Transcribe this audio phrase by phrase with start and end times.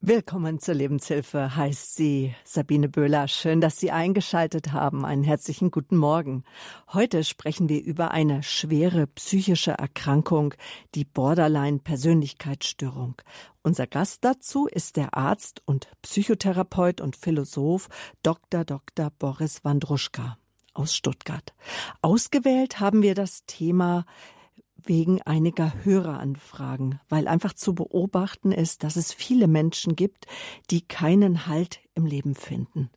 [0.00, 3.26] Willkommen zur Lebenshilfe, heißt sie Sabine Böhler.
[3.26, 5.04] Schön, dass Sie eingeschaltet haben.
[5.04, 6.44] Einen herzlichen guten Morgen.
[6.92, 10.54] Heute sprechen wir über eine schwere psychische Erkrankung,
[10.94, 13.16] die Borderline-Persönlichkeitsstörung.
[13.64, 17.88] Unser Gast dazu ist der Arzt und Psychotherapeut und Philosoph
[18.22, 18.64] Dr.
[18.64, 19.10] Dr.
[19.18, 20.38] Boris Wandruschka
[20.74, 21.54] aus Stuttgart.
[22.02, 24.04] Ausgewählt haben wir das Thema
[24.84, 30.26] wegen einiger Höreranfragen, weil einfach zu beobachten ist, dass es viele Menschen gibt,
[30.70, 32.90] die keinen Halt im Leben finden.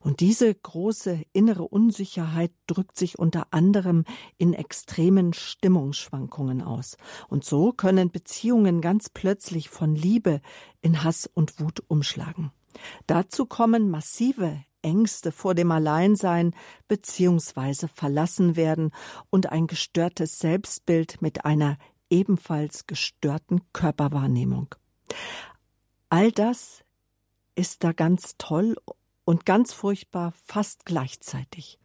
[0.00, 4.04] Und diese große innere Unsicherheit drückt sich unter anderem
[4.38, 6.96] in extremen Stimmungsschwankungen aus.
[7.28, 10.40] Und so können Beziehungen ganz plötzlich von Liebe
[10.80, 12.50] in Hass und Wut umschlagen.
[13.06, 16.54] Dazu kommen massive Ängste vor dem Alleinsein
[16.86, 18.92] beziehungsweise verlassen werden
[19.28, 21.76] und ein gestörtes Selbstbild mit einer
[22.08, 24.74] ebenfalls gestörten Körperwahrnehmung.
[26.08, 26.84] All das
[27.56, 28.76] ist da ganz toll
[29.24, 31.80] und ganz furchtbar fast gleichzeitig.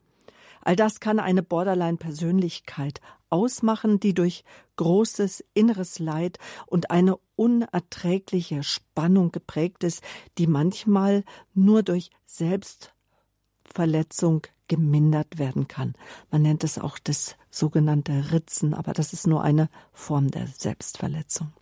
[0.62, 4.44] All das kann eine Borderline-Persönlichkeit ausmachen, die durch
[4.82, 10.02] großes inneres Leid und eine unerträgliche Spannung geprägt ist,
[10.40, 15.94] die manchmal nur durch Selbstverletzung gemindert werden kann.
[16.32, 21.54] Man nennt es auch das sogenannte Ritzen, aber das ist nur eine Form der Selbstverletzung.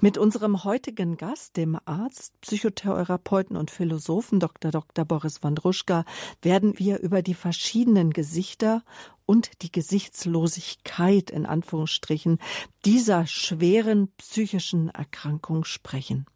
[0.00, 4.70] Mit unserem heutigen Gast, dem Arzt, Psychotherapeuten und Philosophen Dr.
[4.70, 5.04] Dr.
[5.04, 6.04] Boris Wandruschka,
[6.42, 8.82] werden wir über die verschiedenen Gesichter
[9.26, 12.38] und die Gesichtslosigkeit in Anführungsstrichen
[12.84, 16.26] dieser schweren psychischen Erkrankung sprechen.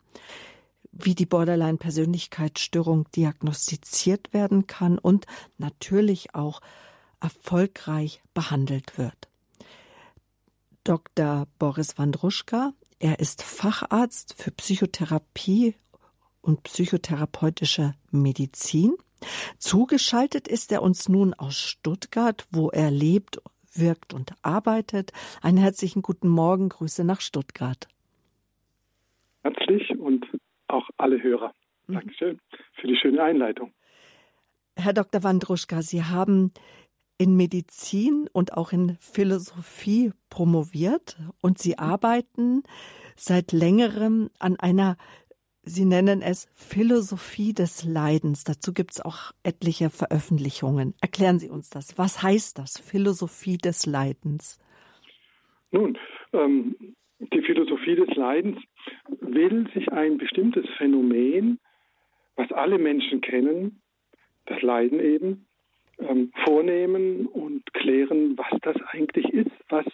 [0.90, 5.26] Wie die Borderline-Persönlichkeitsstörung diagnostiziert werden kann und
[5.58, 6.60] natürlich auch
[7.20, 9.28] erfolgreich behandelt wird.
[10.84, 11.46] Dr.
[11.58, 15.74] Boris Wandruschka er ist Facharzt für Psychotherapie
[16.40, 18.94] und psychotherapeutische Medizin.
[19.58, 23.40] Zugeschaltet ist er uns nun aus Stuttgart, wo er lebt,
[23.74, 25.12] wirkt und arbeitet.
[25.42, 27.88] Einen herzlichen guten Morgen, Grüße nach Stuttgart.
[29.42, 30.26] Herzlich und
[30.68, 31.52] auch alle Hörer.
[31.86, 31.94] Mhm.
[31.94, 32.40] Dankeschön
[32.74, 33.72] für die schöne Einleitung.
[34.76, 35.22] Herr Dr.
[35.24, 36.52] Wandruschka, Sie haben
[37.18, 42.62] in Medizin und auch in Philosophie promoviert und Sie arbeiten
[43.16, 44.96] seit längerem an einer,
[45.62, 48.44] Sie nennen es Philosophie des Leidens.
[48.44, 50.94] Dazu gibt es auch etliche Veröffentlichungen.
[51.00, 51.98] Erklären Sie uns das.
[51.98, 54.58] Was heißt das, Philosophie des Leidens?
[55.72, 55.98] Nun,
[56.32, 56.76] ähm,
[57.18, 58.58] die Philosophie des Leidens
[59.20, 61.58] will sich ein bestimmtes Phänomen,
[62.36, 63.82] was alle Menschen kennen,
[64.46, 65.47] das Leiden eben,
[66.00, 69.86] ähm, vornehmen und klären, was das eigentlich ist, was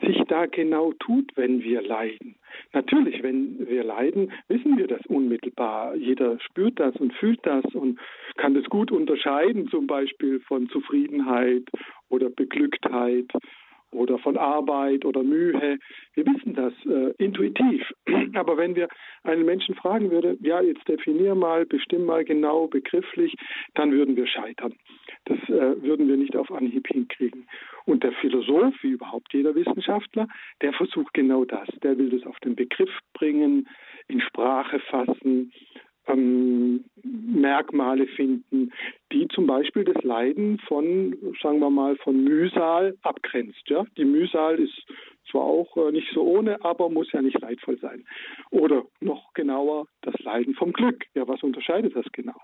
[0.00, 2.34] sich da genau tut, wenn wir leiden.
[2.72, 5.94] Natürlich, wenn wir leiden, wissen wir das unmittelbar.
[5.94, 7.98] Jeder spürt das und fühlt das und
[8.36, 11.64] kann das gut unterscheiden, zum Beispiel von Zufriedenheit
[12.08, 13.26] oder Beglücktheit
[13.92, 15.78] oder von Arbeit oder Mühe.
[16.14, 17.92] Wir wissen das äh, intuitiv.
[18.34, 18.88] Aber wenn wir
[19.22, 23.34] einen Menschen fragen würden, ja, jetzt definier mal, bestimm mal genau, begrifflich,
[23.74, 24.74] dann würden wir scheitern.
[25.26, 27.46] Das äh, würden wir nicht auf Anhieb hinkriegen.
[27.84, 30.28] Und der Philosoph, wie überhaupt jeder Wissenschaftler,
[30.60, 31.68] der versucht genau das.
[31.82, 33.68] Der will das auf den Begriff bringen,
[34.08, 35.52] in Sprache fassen,
[36.06, 38.72] ähm, Merkmale finden,
[39.12, 43.62] die zum Beispiel das Leiden von, sagen wir mal, von Mühsal abgrenzt.
[43.66, 43.84] Ja?
[43.96, 44.86] Die Mühsal ist
[45.30, 48.04] zwar auch äh, nicht so ohne, aber muss ja nicht leidvoll sein.
[48.50, 51.04] Oder noch genauer, das Leiden vom Glück.
[51.14, 52.36] Ja, was unterscheidet das genau?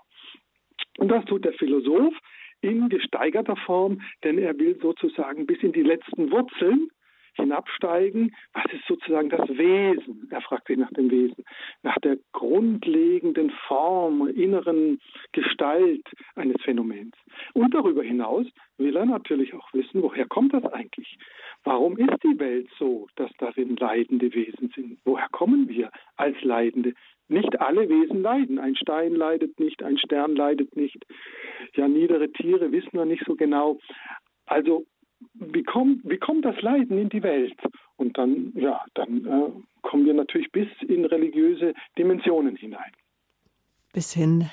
[0.97, 2.13] Und das tut der Philosoph
[2.61, 6.89] in gesteigerter Form, denn er will sozusagen bis in die letzten Wurzeln
[7.39, 8.35] hinabsteigen.
[8.53, 10.27] Was ist sozusagen das Wesen?
[10.31, 11.43] Er fragt sich nach dem Wesen,
[11.83, 14.99] nach der grundlegenden Form, inneren
[15.31, 16.05] Gestalt
[16.35, 17.15] eines Phänomens.
[17.53, 18.45] Und darüber hinaus
[18.77, 21.17] will er natürlich auch wissen, woher kommt das eigentlich?
[21.63, 24.99] Warum ist die Welt so, dass darin leidende Wesen sind?
[25.03, 26.93] Woher kommen wir als Leidende?
[27.27, 28.57] Nicht alle Wesen leiden.
[28.57, 31.05] Ein Stein leidet nicht, ein Stern leidet nicht.
[31.75, 33.79] Ja, niedere Tiere wissen wir nicht so genau.
[34.47, 34.85] Also
[35.33, 37.57] wie kommt, wie kommt das Leiden in die Welt?
[37.97, 39.51] Und dann, ja, dann äh,
[39.81, 42.91] kommen wir natürlich bis in religiöse Dimensionen hinein.
[43.91, 44.49] Bis hin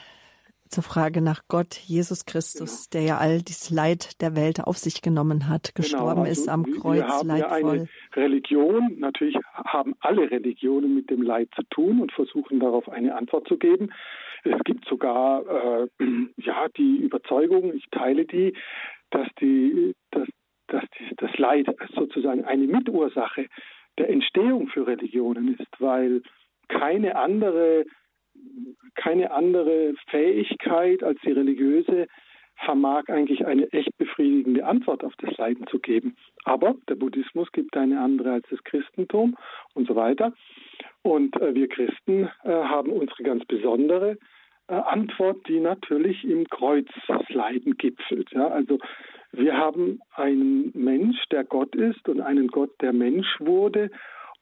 [0.69, 3.01] zur Frage nach Gott, Jesus Christus, genau.
[3.01, 6.43] der ja all dieses Leid der Welt auf sich genommen hat, genau, gestorben genau, also
[6.43, 7.61] ist am Kreuz, wir haben leidvoll.
[7.61, 12.89] Ja eine Religion, natürlich haben alle Religionen mit dem Leid zu tun und versuchen darauf
[12.89, 13.91] eine Antwort zu geben.
[14.45, 15.87] Es gibt sogar äh,
[16.37, 18.55] ja die Überzeugung, ich teile die,
[19.11, 20.27] dass die, dass
[20.69, 20.85] dass
[21.17, 23.47] das Leid sozusagen eine Mitursache
[23.99, 26.23] der Entstehung für Religionen ist, weil
[26.69, 27.85] keine andere
[28.95, 32.07] keine andere Fähigkeit als die religiöse
[32.65, 36.17] vermag eigentlich eine echt befriedigende Antwort auf das Leiden zu geben.
[36.45, 39.37] Aber der Buddhismus gibt eine andere als das Christentum
[39.75, 40.33] und so weiter.
[41.03, 44.17] Und äh, wir Christen äh, haben unsere ganz besondere
[44.69, 48.31] äh, Antwort, die natürlich im Kreuzleiden gipfelt.
[48.33, 48.49] Ja?
[48.49, 48.79] Also
[49.37, 53.91] wir haben einen Mensch, der Gott ist und einen Gott, der Mensch wurde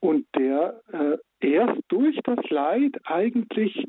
[0.00, 3.86] und der äh, erst durch das Leid eigentlich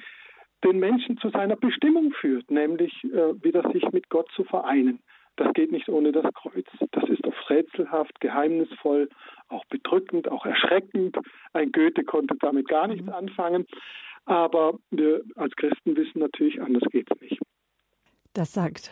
[0.64, 5.00] den Menschen zu seiner Bestimmung führt, nämlich äh, wieder sich mit Gott zu vereinen.
[5.36, 6.66] Das geht nicht ohne das Kreuz.
[6.92, 9.10] Das ist oft rätselhaft, geheimnisvoll,
[9.50, 11.18] auch bedrückend, auch erschreckend.
[11.54, 13.14] Ein Goethe konnte damit gar nichts mhm.
[13.14, 13.66] anfangen.
[14.26, 17.40] Aber wir als Christen wissen natürlich, anders geht es nicht.
[18.34, 18.90] Das sagt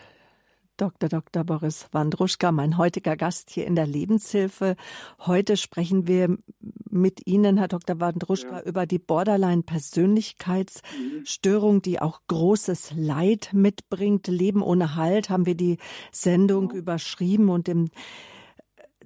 [0.78, 1.08] Dr.
[1.08, 1.44] Dr.
[1.44, 4.76] Boris Wandruschka, mein heutiger Gast hier in der Lebenshilfe.
[5.20, 6.36] Heute sprechen wir
[6.90, 8.00] mit Ihnen, Herr Dr.
[8.00, 8.64] Wandruschka, ja.
[8.64, 14.26] über die Borderline-Persönlichkeitsstörung, die auch großes Leid mitbringt.
[14.28, 15.78] Leben ohne Halt haben wir die
[16.12, 16.78] Sendung ja.
[16.78, 17.92] überschrieben und im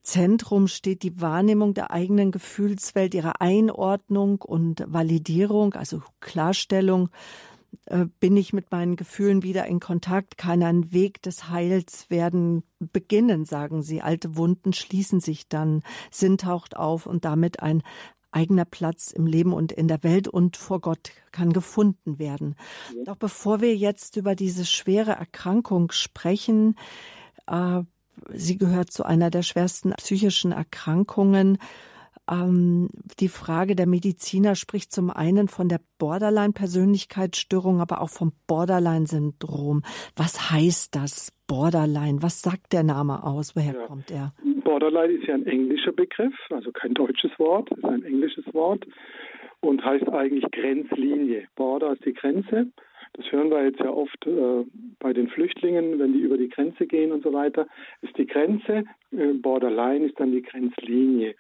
[0.02, 7.10] Zentrum steht die Wahrnehmung der eigenen Gefühlswelt, ihre Einordnung und Validierung, also Klarstellung
[8.20, 13.46] bin ich mit meinen Gefühlen wieder in Kontakt, kann ein Weg des Heils werden beginnen,
[13.46, 14.02] sagen sie.
[14.02, 17.84] Alte Wunden schließen sich dann, Sinn taucht auf und damit ein
[18.32, 22.56] eigener Platz im Leben und in der Welt und vor Gott kann gefunden werden.
[23.06, 26.76] Doch bevor wir jetzt über diese schwere Erkrankung sprechen,
[27.48, 27.82] äh,
[28.34, 31.58] sie gehört zu einer der schwersten psychischen Erkrankungen,
[32.30, 32.90] ähm,
[33.20, 39.84] die Frage der Mediziner spricht zum einen von der Borderline-Persönlichkeitsstörung, aber auch vom Borderline-Syndrom.
[40.16, 42.22] Was heißt das Borderline?
[42.22, 43.56] Was sagt der Name aus?
[43.56, 43.86] Woher ja.
[43.88, 44.34] kommt er?
[44.64, 48.86] Borderline ist ja ein englischer Begriff, also kein deutsches Wort, ist ein englisches Wort
[49.62, 51.48] und heißt eigentlich Grenzlinie.
[51.56, 52.68] Border ist die Grenze.
[53.14, 54.66] Das hören wir jetzt ja oft äh,
[55.00, 57.68] bei den Flüchtlingen, wenn die über die Grenze gehen und so weiter.
[58.02, 61.36] Ist die Grenze, äh, Borderline ist dann die Grenzlinie.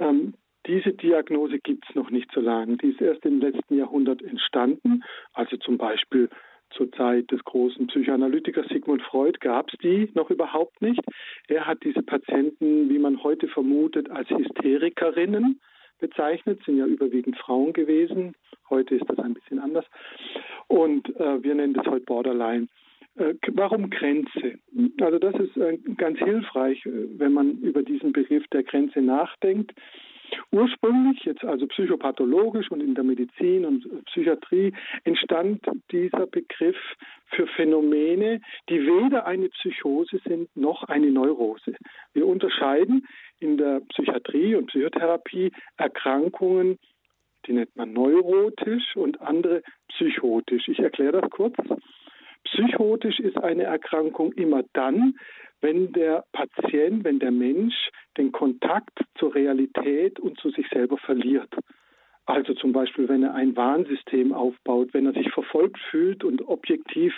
[0.00, 0.34] Ähm,
[0.66, 2.76] diese Diagnose gibt es noch nicht so lange.
[2.76, 5.02] Die ist erst im letzten Jahrhundert entstanden.
[5.32, 6.28] Also zum Beispiel
[6.70, 11.00] zur Zeit des großen Psychoanalytikers Sigmund Freud gab es die noch überhaupt nicht.
[11.48, 15.60] Er hat diese Patienten, wie man heute vermutet, als Hysterikerinnen
[15.98, 18.34] bezeichnet, sind ja überwiegend Frauen gewesen.
[18.68, 19.84] Heute ist das ein bisschen anders.
[20.68, 22.68] Und äh, wir nennen das heute Borderline.
[23.16, 24.58] Äh, warum Grenze?
[25.00, 29.72] Also das ist äh, ganz hilfreich, äh, wenn man über diesen Begriff der Grenze nachdenkt.
[30.52, 34.72] Ursprünglich, jetzt also psychopathologisch und in der Medizin und Psychiatrie,
[35.02, 35.60] entstand
[35.90, 36.76] dieser Begriff
[37.26, 41.74] für Phänomene, die weder eine Psychose sind noch eine Neurose.
[42.12, 43.08] Wir unterscheiden
[43.40, 46.78] in der Psychiatrie und Psychotherapie Erkrankungen,
[47.46, 50.68] die nennt man neurotisch und andere psychotisch.
[50.68, 51.56] Ich erkläre das kurz.
[52.60, 55.18] Psychotisch ist eine Erkrankung immer dann,
[55.60, 57.74] wenn der Patient, wenn der Mensch
[58.16, 61.54] den Kontakt zur Realität und zu sich selber verliert.
[62.26, 67.14] Also zum Beispiel, wenn er ein Warnsystem aufbaut, wenn er sich verfolgt fühlt und objektiv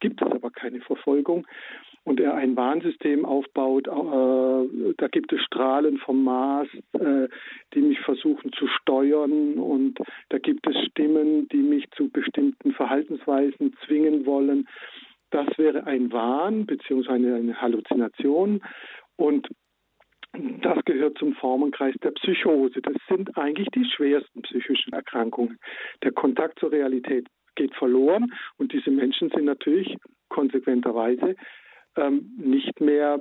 [0.00, 1.46] gibt es aber keine Verfolgung
[2.04, 7.28] und er ein Warnsystem aufbaut, äh, da gibt es Strahlen vom Mars, äh,
[7.74, 9.98] die mich versuchen zu steuern und
[10.30, 14.66] da gibt es Stimmen, die mich zu bestimmten Verhaltensweisen zwingen wollen.
[15.30, 17.08] Das wäre ein Wahn bzw.
[17.10, 18.62] eine Halluzination
[19.16, 19.48] und
[20.62, 22.80] das gehört zum Formenkreis der Psychose.
[22.82, 25.58] Das sind eigentlich die schwersten psychischen Erkrankungen.
[26.04, 27.26] Der Kontakt zur Realität
[27.56, 29.96] geht verloren und diese Menschen sind natürlich
[30.28, 31.34] konsequenterweise
[32.00, 33.20] ähm, nicht mehr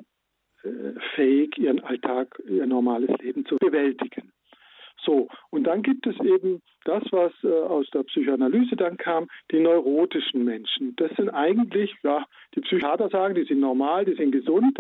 [0.64, 0.70] äh,
[1.16, 4.32] fähig, ihren Alltag, ihr normales Leben zu bewältigen.
[5.06, 9.60] So, und dann gibt es eben das, was äh, aus der Psychoanalyse dann kam, die
[9.60, 10.96] neurotischen Menschen.
[10.98, 14.78] Das sind eigentlich, ja, die Psychiater sagen, die sind normal, die sind gesund,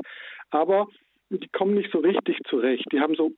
[0.49, 0.87] aber
[1.29, 2.85] die kommen nicht so richtig zurecht.
[2.91, 3.31] Die haben so,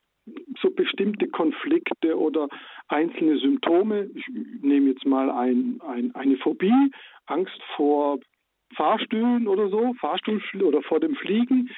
[0.61, 2.47] so bestimmte Konflikte oder
[2.87, 4.09] einzelne Symptome.
[4.15, 4.25] Ich
[4.61, 6.91] nehme jetzt mal ein, ein, eine Phobie,
[7.27, 8.19] Angst vor
[8.75, 11.69] Fahrstühlen oder so, Fahrstuhl oder vor dem Fliegen.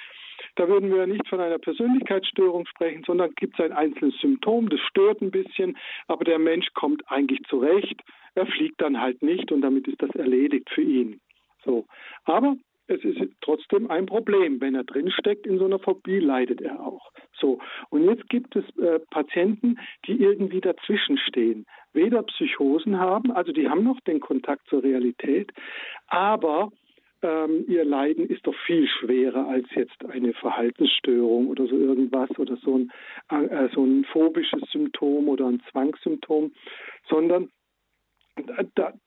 [0.56, 4.80] Da würden wir nicht von einer Persönlichkeitsstörung sprechen, sondern gibt es ein einzelnes Symptom, das
[4.82, 8.02] stört ein bisschen, aber der Mensch kommt eigentlich zurecht.
[8.36, 11.20] Er fliegt dann halt nicht und damit ist das erledigt für ihn.
[11.64, 11.86] So.
[12.26, 12.56] Aber
[12.88, 14.60] es ist trotzdem ein Problem.
[14.60, 17.12] Wenn er drinsteckt in so einer Phobie, leidet er auch.
[17.34, 17.60] So.
[17.90, 21.66] Und jetzt gibt es äh, Patienten, die irgendwie dazwischen stehen.
[21.94, 25.52] Weder Psychosen haben, also die haben noch den Kontakt zur Realität,
[26.08, 26.72] aber
[27.24, 32.58] ähm, ihr Leiden ist doch viel schwerer als jetzt eine Verhaltensstörung oder so irgendwas oder
[32.58, 32.92] so ein,
[33.30, 36.52] äh, so ein phobisches Symptom oder ein Zwangssymptom,
[37.10, 37.50] sondern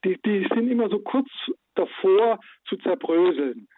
[0.05, 1.29] die, die sind immer so kurz
[1.75, 3.69] davor zu zerbröseln.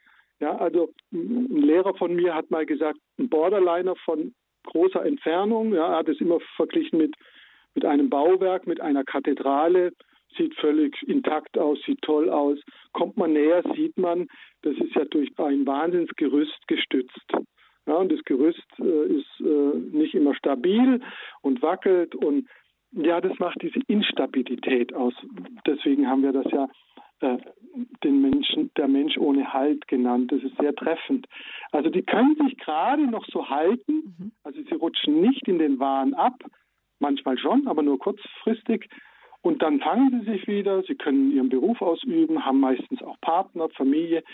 [0.40, 5.92] Ja, also ein Lehrer von mir hat mal gesagt, ein Borderliner von großer Entfernung, ja,
[5.92, 7.14] er hat es immer verglichen mit,
[7.75, 9.92] mit einem Bauwerk, mit einer Kathedrale,
[10.37, 12.59] sieht völlig intakt aus, sieht toll aus.
[12.93, 14.29] Kommt man näher, sieht man,
[14.63, 17.33] das ist ja durch ein Wahnsinnsgerüst gestützt.
[17.87, 21.01] Ja, und das Gerüst äh, ist äh, nicht immer stabil
[21.41, 22.47] und wackelt und
[22.93, 25.15] ja, das macht diese Instabilität aus.
[25.67, 26.69] Deswegen haben wir das ja
[27.21, 27.39] äh,
[28.05, 30.33] den Menschen, der Mensch ohne Halt genannt.
[30.33, 31.27] Das ist sehr treffend.
[31.73, 34.33] Also die können sich gerade noch so halten, mhm.
[34.43, 36.43] also sie rutschen nicht in den Wahn ab,
[36.99, 38.89] manchmal schon, aber nur kurzfristig.
[39.42, 43.68] Und dann fangen sie sich wieder, sie können ihren Beruf ausüben, haben meistens auch Partner,
[43.71, 44.25] Familie.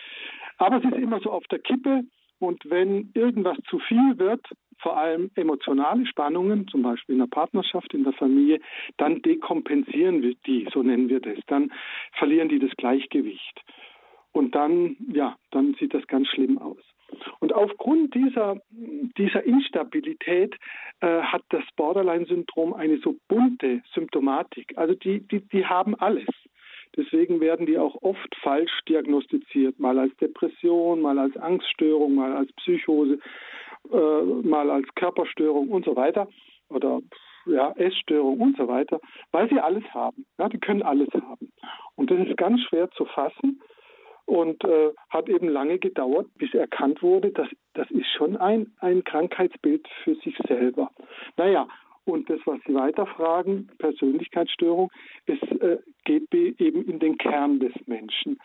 [0.59, 2.05] Aber es ist immer so auf der Kippe.
[2.39, 4.45] Und wenn irgendwas zu viel wird,
[4.79, 8.61] vor allem emotionale Spannungen, zum Beispiel in der Partnerschaft, in der Familie,
[8.97, 11.39] dann dekompensieren wir die, so nennen wir das.
[11.47, 11.73] Dann
[12.13, 13.63] verlieren die das Gleichgewicht.
[14.33, 16.83] Und dann, ja, dann sieht das ganz schlimm aus.
[17.41, 20.57] Und aufgrund dieser, dieser Instabilität
[21.01, 24.77] äh, hat das Borderline-Syndrom eine so bunte Symptomatik.
[24.77, 26.27] Also die, die, die haben alles.
[26.97, 32.53] Deswegen werden die auch oft falsch diagnostiziert, mal als Depression, mal als Angststörung, mal als
[32.55, 33.19] Psychose,
[33.93, 36.29] äh, mal als Körperstörung und so weiter
[36.69, 37.01] oder
[37.47, 39.01] ja, Essstörung und so weiter,
[39.33, 40.25] weil sie alles haben.
[40.39, 41.53] Ja, die können alles haben.
[41.97, 43.61] Und das ist ganz schwer zu fassen
[44.27, 49.05] und äh, hat eben lange gedauert, bis erkannt wurde, dass das ist schon ein, ein
[49.05, 50.91] Krankheitsbild für sich selber.
[51.37, 51.69] Naja,
[52.05, 54.91] und das, was Sie weiterfragen, Persönlichkeitsstörung,
[55.27, 58.39] es äh, geht eben in den Kern des Menschen.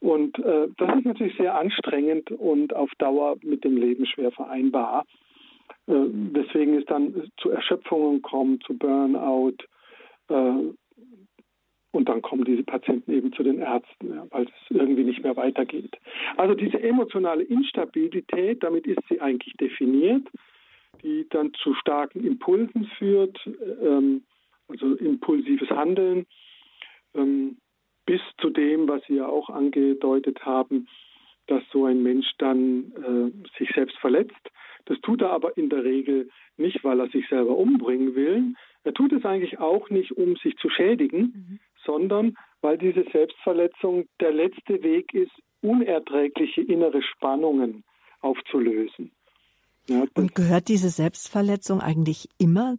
[0.00, 5.04] Und äh, das ist natürlich sehr anstrengend und auf Dauer mit dem Leben schwer vereinbar.
[5.86, 9.56] Äh, deswegen es dann zu Erschöpfungen kommt, zu Burnout.
[10.28, 10.74] Äh,
[11.92, 15.34] und dann kommen diese Patienten eben zu den Ärzten, ja, weil es irgendwie nicht mehr
[15.34, 15.96] weitergeht.
[16.36, 20.26] Also diese emotionale Instabilität, damit ist sie eigentlich definiert
[21.36, 23.38] dann zu starken Impulsen führt,
[23.82, 24.22] ähm,
[24.68, 26.26] also impulsives Handeln,
[27.14, 27.58] ähm,
[28.06, 30.88] bis zu dem, was Sie ja auch angedeutet haben,
[31.46, 34.34] dass so ein Mensch dann äh, sich selbst verletzt.
[34.86, 38.54] Das tut er aber in der Regel nicht, weil er sich selber umbringen will.
[38.84, 41.60] Er tut es eigentlich auch nicht, um sich zu schädigen, mhm.
[41.84, 47.84] sondern weil diese Selbstverletzung der letzte Weg ist, unerträgliche innere Spannungen
[48.20, 49.10] aufzulösen.
[49.88, 52.76] Ja, und gehört diese Selbstverletzung eigentlich immer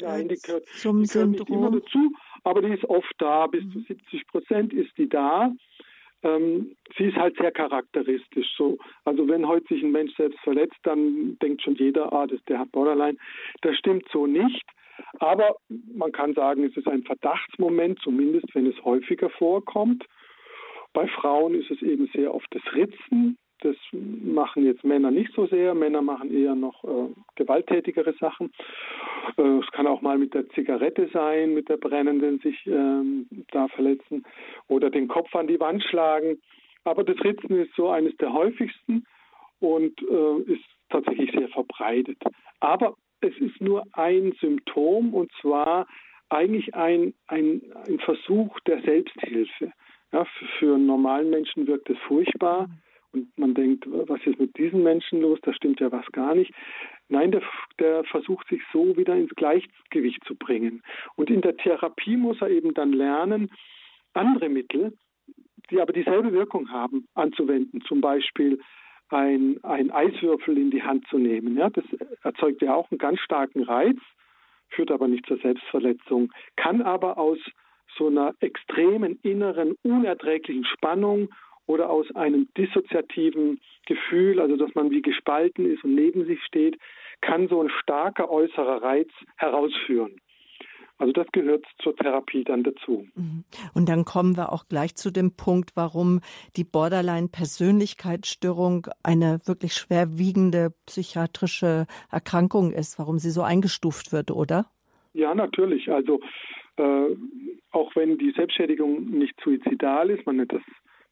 [0.00, 1.30] Nein, die gehört, zum die gehört Syndrom?
[1.32, 2.12] Nicht immer dazu,
[2.44, 3.46] aber die ist oft da.
[3.46, 5.52] Bis zu 70 Prozent ist die da.
[6.22, 8.48] Ähm, sie ist halt sehr charakteristisch.
[8.56, 12.40] So, also wenn heute sich ein Mensch selbst verletzt, dann denkt schon jeder, ah, das,
[12.44, 13.16] der hat Borderline.
[13.62, 14.64] Das stimmt so nicht.
[15.18, 15.56] Aber
[15.94, 20.04] man kann sagen, es ist ein Verdachtsmoment, zumindest wenn es häufiger vorkommt.
[20.92, 25.46] Bei Frauen ist es eben sehr oft das Ritzen, Das machen jetzt Männer nicht so
[25.46, 25.74] sehr.
[25.74, 28.52] Männer machen eher noch äh, gewalttätigere Sachen.
[29.36, 33.68] Äh, es kann auch mal mit der Zigarette sein, mit der brennenden sich ähm, da
[33.68, 34.24] verletzen
[34.68, 36.40] oder den Kopf an die Wand schlagen.
[36.84, 39.04] Aber das Ritzen ist so eines der häufigsten
[39.60, 42.18] und äh, ist tatsächlich sehr verbreitet.
[42.60, 45.86] Aber es ist nur ein Symptom und zwar
[46.30, 49.72] eigentlich ein, ein, ein Versuch der Selbsthilfe.
[50.12, 52.68] Ja, für, für einen normalen Menschen wirkt es furchtbar
[53.12, 55.38] und man denkt, was ist mit diesen Menschen los?
[55.42, 56.52] Da stimmt ja was gar nicht.
[57.08, 57.42] Nein, der,
[57.78, 60.82] der versucht sich so wieder ins Gleichgewicht zu bringen.
[61.16, 63.50] Und in der Therapie muss er eben dann lernen,
[64.14, 64.92] andere Mittel,
[65.70, 67.80] die aber dieselbe Wirkung haben, anzuwenden.
[67.82, 68.60] Zum Beispiel
[69.08, 71.56] ein, ein Eiswürfel in die Hand zu nehmen.
[71.56, 71.84] Ja, das
[72.22, 73.98] erzeugt ja auch einen ganz starken Reiz,
[74.68, 77.38] führt aber nicht zur Selbstverletzung, kann aber aus
[77.96, 81.28] so einer extremen inneren, unerträglichen Spannung
[81.70, 86.76] oder aus einem dissoziativen Gefühl, also dass man wie gespalten ist und neben sich steht,
[87.20, 90.20] kann so ein starker äußerer Reiz herausführen.
[90.98, 93.06] Also das gehört zur Therapie dann dazu.
[93.14, 93.44] Mhm.
[93.72, 96.20] Und dann kommen wir auch gleich zu dem Punkt, warum
[96.56, 104.66] die Borderline-Persönlichkeitsstörung eine wirklich schwerwiegende psychiatrische Erkrankung ist, warum sie so eingestuft wird, oder?
[105.14, 105.90] Ja, natürlich.
[105.90, 106.20] Also
[106.76, 107.16] äh,
[107.70, 110.60] auch wenn die Selbstschädigung nicht suizidal ist, man nennt das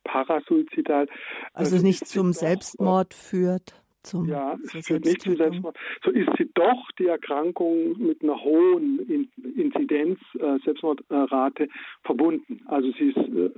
[0.09, 1.07] parasuizidal.
[1.53, 3.75] Also äh, nicht zum Selbstmord führt.
[4.03, 5.77] Zum ja, es führt nicht zum Selbstmord.
[6.05, 11.69] So ist sie doch die Erkrankung mit einer hohen Inzidenz, äh, Selbstmordrate
[12.05, 12.63] verbunden.
[12.67, 13.51] Also sie ist äh,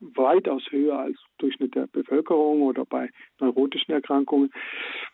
[0.00, 3.08] weitaus höher als Durchschnitt der Bevölkerung oder bei
[3.40, 4.50] neurotischen Erkrankungen,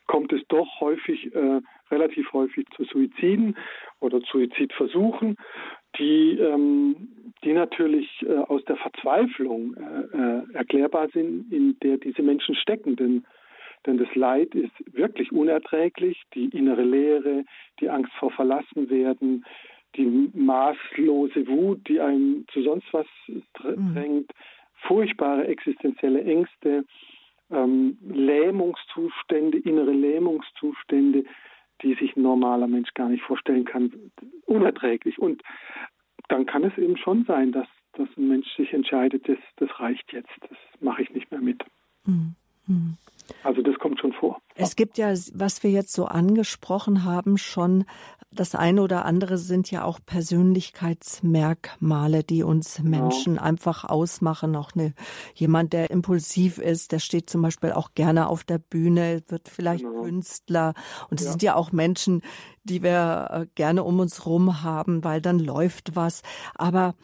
[0.06, 3.56] kommt es doch häufig, äh, relativ häufig zu Suiziden
[4.00, 5.36] oder Suizidversuchen
[5.98, 6.96] die, ähm,
[7.44, 12.96] die natürlich äh, aus der Verzweiflung äh, äh, erklärbar sind, in der diese Menschen stecken.
[12.96, 13.24] Denn,
[13.86, 17.44] denn das Leid ist wirklich unerträglich, die innere Leere,
[17.80, 19.44] die Angst vor Verlassenwerden,
[19.96, 23.42] die maßlose Wut, die einen zu sonst was mhm.
[23.54, 24.34] drängt, mhm.
[24.86, 26.84] furchtbare existenzielle Ängste,
[27.50, 31.24] ähm, Lähmungszustände, innere Lähmungszustände,
[31.82, 33.92] die sich ein normaler Mensch gar nicht vorstellen kann,
[34.46, 35.18] unerträglich.
[35.18, 35.42] Und
[36.28, 40.12] dann kann es eben schon sein, dass, dass ein Mensch sich entscheidet, das, das reicht
[40.12, 41.62] jetzt, das mache ich nicht mehr mit.
[42.04, 42.34] Mhm.
[43.42, 44.40] Also das kommt schon vor.
[44.54, 47.84] Es gibt ja, was wir jetzt so angesprochen haben, schon
[48.32, 52.78] das eine oder andere sind ja auch Persönlichkeitsmerkmale, die uns.
[52.80, 53.42] Menschen ja.
[53.42, 54.54] einfach ausmachen.
[54.54, 54.92] Auch eine,
[55.34, 59.82] jemand, der impulsiv ist, der steht zum Beispiel auch gerne auf der Bühne, wird vielleicht
[59.84, 60.02] genau.
[60.02, 60.74] Künstler.
[61.10, 61.32] Und es ja.
[61.32, 62.22] sind ja auch Menschen,
[62.62, 66.22] die wir äh, gerne um uns rum haben, weil dann läuft was.
[66.54, 66.94] Aber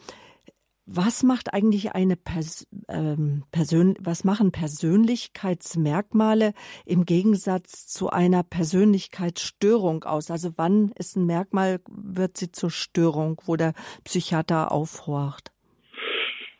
[0.87, 6.53] was macht eigentlich eine Pers ähm, Persön was machen Persönlichkeitsmerkmale
[6.85, 10.31] im Gegensatz zu einer Persönlichkeitsstörung aus?
[10.31, 13.73] Also wann ist ein Merkmal, wird sie zur Störung, wo der
[14.05, 15.51] Psychiater aufhorcht?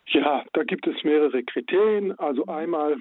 [0.07, 2.17] Ja, da gibt es mehrere Kriterien.
[2.19, 2.97] Also einmal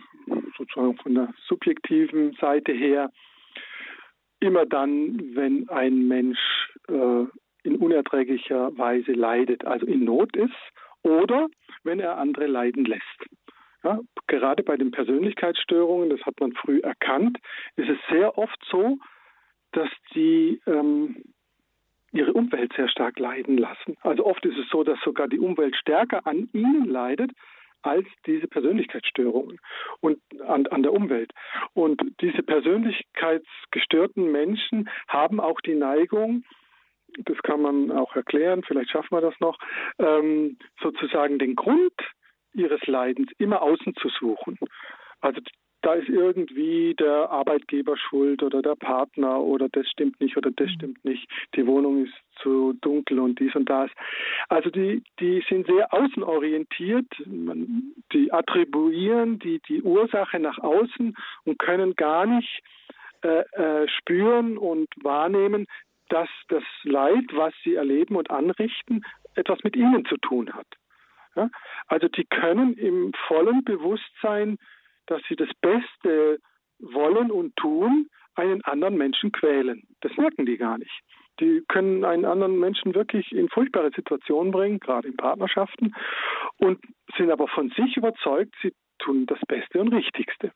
[0.57, 3.11] sozusagen von der subjektiven Seite her,
[4.39, 6.39] immer dann, wenn ein Mensch
[6.89, 7.25] äh,
[7.65, 10.55] in unerträglicher Weise leidet, also in Not ist
[11.07, 11.49] oder
[11.85, 13.27] wenn er andere leiden lässt.
[13.85, 17.39] Ja, gerade bei den Persönlichkeitsstörungen, das hat man früh erkannt,
[17.77, 18.99] ist es sehr oft so,
[19.71, 21.23] dass die ähm,
[22.13, 23.97] ihre Umwelt sehr stark leiden lassen.
[24.01, 27.31] Also oft ist es so, dass sogar die Umwelt stärker an ihnen leidet
[27.83, 29.61] als diese Persönlichkeitsstörungen
[30.01, 31.33] und an, an der Umwelt.
[31.75, 36.43] Und diese persönlichkeitsgestörten Menschen haben auch die Neigung,
[37.25, 39.59] das kann man auch erklären, vielleicht schaffen wir das noch,
[39.99, 41.95] ähm, sozusagen den Grund
[42.55, 44.59] ihres Leidens immer außen zu suchen.
[45.21, 45.41] Also
[45.83, 50.67] da ist irgendwie der Arbeitgeber schuld oder der Partner oder das stimmt nicht oder das
[50.67, 50.75] mhm.
[50.75, 53.91] stimmt nicht, die Wohnung ist zu dunkel und dies und das.
[54.49, 57.07] Also die, die sind sehr außenorientiert,
[58.13, 62.63] die attribuieren die, die Ursache nach außen und können gar nicht
[63.23, 65.67] äh, äh, spüren und wahrnehmen,
[66.09, 70.67] dass das Leid, was sie erleben und anrichten, etwas mit ihnen zu tun hat.
[71.35, 71.51] Ja?
[71.87, 74.59] Also die können im vollen Bewusstsein,
[75.07, 76.41] dass sie das Beste
[76.79, 79.87] wollen und tun, einen anderen Menschen quälen.
[80.01, 81.01] Das merken die gar nicht.
[81.41, 85.95] Die können einen anderen Menschen wirklich in furchtbare Situationen bringen, gerade in Partnerschaften,
[86.59, 86.79] und
[87.17, 90.53] sind aber von sich überzeugt, sie tun das Beste und Richtigste.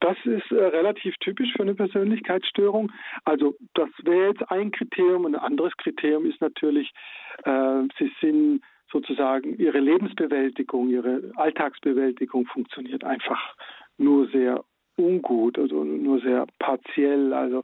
[0.00, 2.92] Das ist äh, relativ typisch für eine Persönlichkeitsstörung.
[3.24, 5.26] Also das wäre jetzt ein Kriterium.
[5.26, 6.92] Ein anderes Kriterium ist natürlich,
[7.44, 13.56] äh, sie sind sozusagen ihre Lebensbewältigung, ihre Alltagsbewältigung funktioniert einfach
[13.98, 14.64] nur sehr
[14.96, 17.32] ungut, also nur sehr partiell.
[17.32, 17.62] Also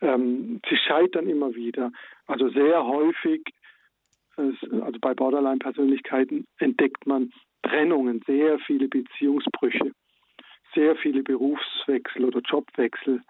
[0.00, 1.90] ähm, sie scheitern immer wieder.
[2.26, 3.42] Also sehr häufig,
[4.36, 9.92] also bei Borderline-Persönlichkeiten entdeckt man Trennungen, sehr viele Beziehungsbrüche,
[10.74, 13.22] sehr viele Berufswechsel oder Jobwechsel,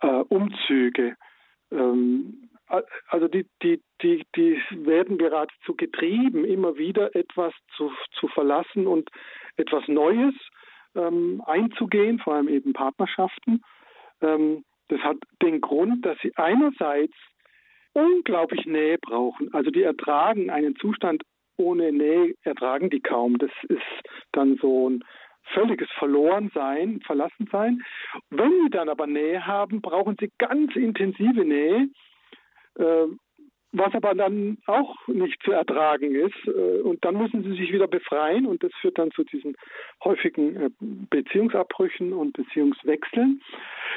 [0.00, 1.16] äh, Umzüge.
[1.70, 2.50] Ähm,
[3.08, 9.10] also die, die, die, die werden geradezu getrieben, immer wieder etwas zu, zu verlassen und
[9.56, 10.34] etwas Neues
[10.94, 13.62] ähm, einzugehen, vor allem eben Partnerschaften.
[14.20, 17.14] Ähm, das hat den Grund, dass sie einerseits
[17.92, 19.52] unglaublich Nähe brauchen.
[19.52, 21.22] Also die ertragen einen Zustand
[21.56, 23.38] ohne Nähe, ertragen die kaum.
[23.38, 23.82] Das ist
[24.32, 25.04] dann so ein
[25.52, 27.82] völliges Verlorensein, Verlassensein.
[28.30, 31.88] Wenn sie dann aber Nähe haben, brauchen sie ganz intensive Nähe.
[33.72, 36.34] Was aber dann auch nicht zu ertragen ist.
[36.46, 39.56] Äh, und dann müssen sie sich wieder befreien und das führt dann zu diesen
[40.02, 43.40] häufigen äh, Beziehungsabbrüchen und Beziehungswechseln.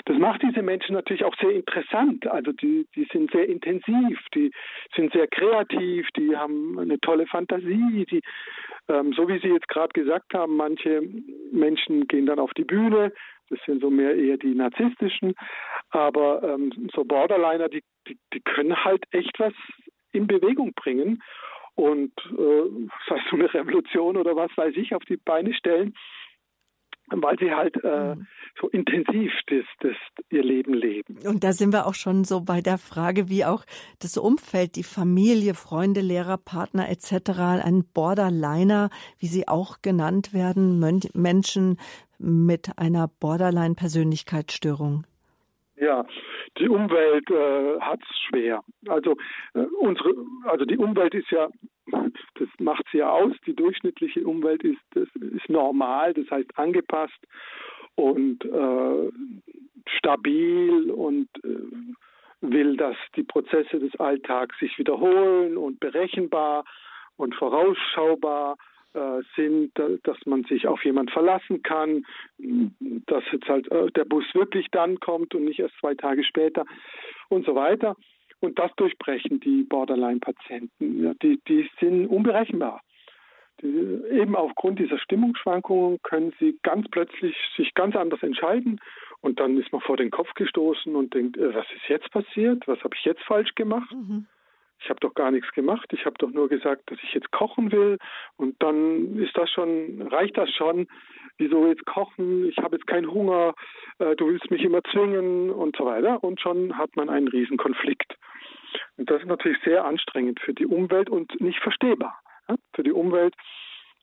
[0.06, 2.28] Das macht diese Menschen natürlich auch sehr interessant.
[2.28, 4.52] Also die, die sind sehr intensiv, die
[4.96, 8.22] sind sehr kreativ, die haben eine tolle Fantasie, die,
[8.90, 11.02] ähm, so wie Sie jetzt gerade gesagt haben, manche
[11.52, 13.12] Menschen gehen dann auf die Bühne,
[13.50, 15.34] das sind so mehr eher die narzisstischen.
[15.90, 19.54] Aber ähm, so Borderliner, die, die, die können halt echt was
[20.12, 21.22] in Bewegung bringen
[21.76, 25.96] und äh, sei es so eine Revolution oder was weiß ich auf die Beine stellen,
[27.10, 28.28] weil sie halt äh, mhm.
[28.60, 29.96] so intensiv das, das
[30.30, 31.18] ihr Leben leben.
[31.26, 33.66] Und da sind wir auch schon so bei der Frage, wie auch
[34.02, 38.90] das Umfeld, die Familie, Freunde, Lehrer, Partner etc., ein Borderliner,
[39.20, 40.80] wie sie auch genannt werden,
[41.14, 41.78] Menschen
[42.18, 45.06] mit einer Borderline-Persönlichkeitsstörung?
[45.76, 46.06] Ja,
[46.60, 48.64] die Umwelt äh, hat es schwer.
[48.88, 49.16] Also
[49.54, 50.14] äh, unsere,
[50.46, 51.50] also die Umwelt ist ja,
[51.88, 53.34] das macht sie ja aus.
[53.46, 57.20] Die durchschnittliche Umwelt ist, das ist normal, das heißt angepasst
[57.96, 59.12] und äh,
[59.98, 61.84] stabil und äh,
[62.42, 66.66] will, dass die Prozesse des Alltags sich wiederholen und berechenbar
[67.16, 68.58] und vorausschaubar
[68.94, 69.72] äh, sind,
[70.04, 72.06] dass man sich auf jemand verlassen kann,
[73.08, 76.66] dass jetzt halt äh, der Bus wirklich dann kommt und nicht erst zwei Tage später
[77.30, 77.96] und so weiter.
[78.44, 81.18] Und das durchbrechen die Borderline-Patienten.
[81.22, 82.82] Die, die sind unberechenbar.
[83.62, 83.68] Die,
[84.12, 88.82] eben aufgrund dieser Stimmungsschwankungen können sie ganz plötzlich sich ganz anders entscheiden
[89.22, 92.68] und dann ist man vor den Kopf gestoßen und denkt, äh, was ist jetzt passiert?
[92.68, 93.90] Was habe ich jetzt falsch gemacht?
[93.94, 94.28] Mhm
[94.84, 97.72] ich habe doch gar nichts gemacht, ich habe doch nur gesagt, dass ich jetzt kochen
[97.72, 97.98] will.
[98.36, 100.88] Und dann ist das schon, reicht das schon,
[101.38, 103.54] wieso jetzt kochen, ich habe jetzt keinen Hunger,
[104.00, 106.22] äh, du willst mich immer zwingen und so weiter.
[106.24, 108.18] Und schon hat man einen Riesenkonflikt.
[108.98, 112.20] Und das ist natürlich sehr anstrengend für die Umwelt und nicht verstehbar.
[112.50, 112.56] Ja?
[112.74, 113.36] Für die Umwelt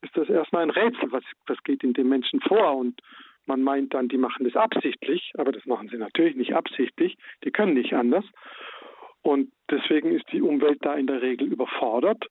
[0.00, 2.76] ist das erstmal ein Rätsel, was, was geht in den Menschen vor?
[2.76, 3.00] Und
[3.44, 7.50] man meint dann, die machen das absichtlich, aber das machen sie natürlich nicht absichtlich, die
[7.50, 8.24] können nicht anders.
[9.22, 12.26] Und deswegen ist die Umwelt da in der Regel überfordert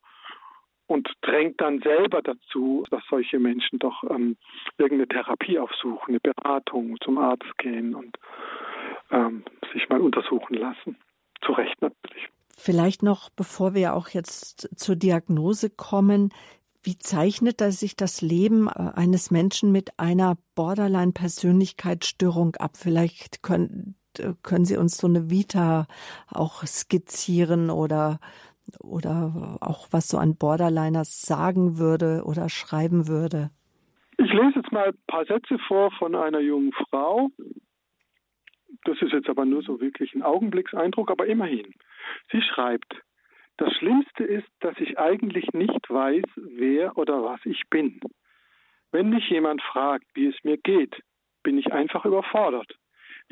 [0.86, 4.36] und drängt dann selber dazu, dass solche Menschen doch ähm,
[4.76, 8.16] irgendeine Therapie aufsuchen, eine Beratung, zum Arzt gehen und
[9.12, 10.96] ähm, sich mal untersuchen lassen.
[11.42, 12.28] Zu Recht natürlich.
[12.56, 16.34] Vielleicht noch, bevor wir auch jetzt zur Diagnose kommen,
[16.82, 22.72] wie zeichnet sich das Leben äh, eines Menschen mit einer Borderline-Persönlichkeitsstörung ab?
[22.74, 23.94] Vielleicht können
[24.42, 25.86] können Sie uns so eine Vita
[26.28, 28.18] auch skizzieren oder
[28.78, 33.50] oder auch was so ein Borderliner sagen würde oder schreiben würde?
[34.18, 37.30] Ich lese jetzt mal ein paar Sätze vor von einer jungen Frau.
[38.84, 41.74] Das ist jetzt aber nur so wirklich ein Augenblickseindruck, aber immerhin.
[42.30, 43.02] Sie schreibt,
[43.56, 48.00] das Schlimmste ist, dass ich eigentlich nicht weiß, wer oder was ich bin.
[48.92, 51.02] Wenn mich jemand fragt, wie es mir geht,
[51.42, 52.74] bin ich einfach überfordert.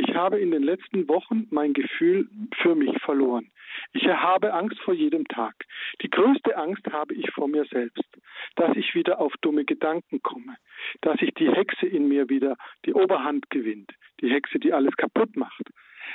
[0.01, 2.29] Ich habe in den letzten Wochen mein Gefühl
[2.63, 3.51] für mich verloren.
[3.93, 5.55] Ich habe Angst vor jedem Tag.
[6.03, 8.07] Die größte Angst habe ich vor mir selbst,
[8.55, 10.57] dass ich wieder auf dumme Gedanken komme,
[11.01, 12.57] dass ich die Hexe in mir wieder
[12.87, 15.65] die Oberhand gewinnt, die Hexe, die alles kaputt macht.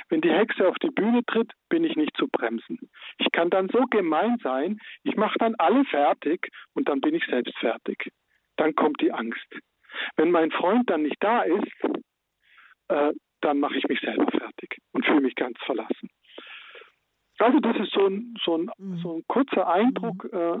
[0.08, 2.78] Wenn die Hexe auf die Bühne tritt, bin ich nicht zu bremsen.
[3.18, 7.24] Ich kann dann so gemein sein, ich mache dann alle fertig und dann bin ich
[7.26, 8.10] selbst fertig.
[8.56, 9.46] Dann kommt die Angst.
[10.16, 11.84] Wenn mein Freund dann nicht da ist,
[12.88, 13.12] äh,
[13.44, 16.08] dann mache ich mich selber fertig und fühle mich ganz verlassen.
[17.38, 18.98] Also das ist so ein, so ein, mhm.
[18.98, 20.58] so ein kurzer Eindruck, äh,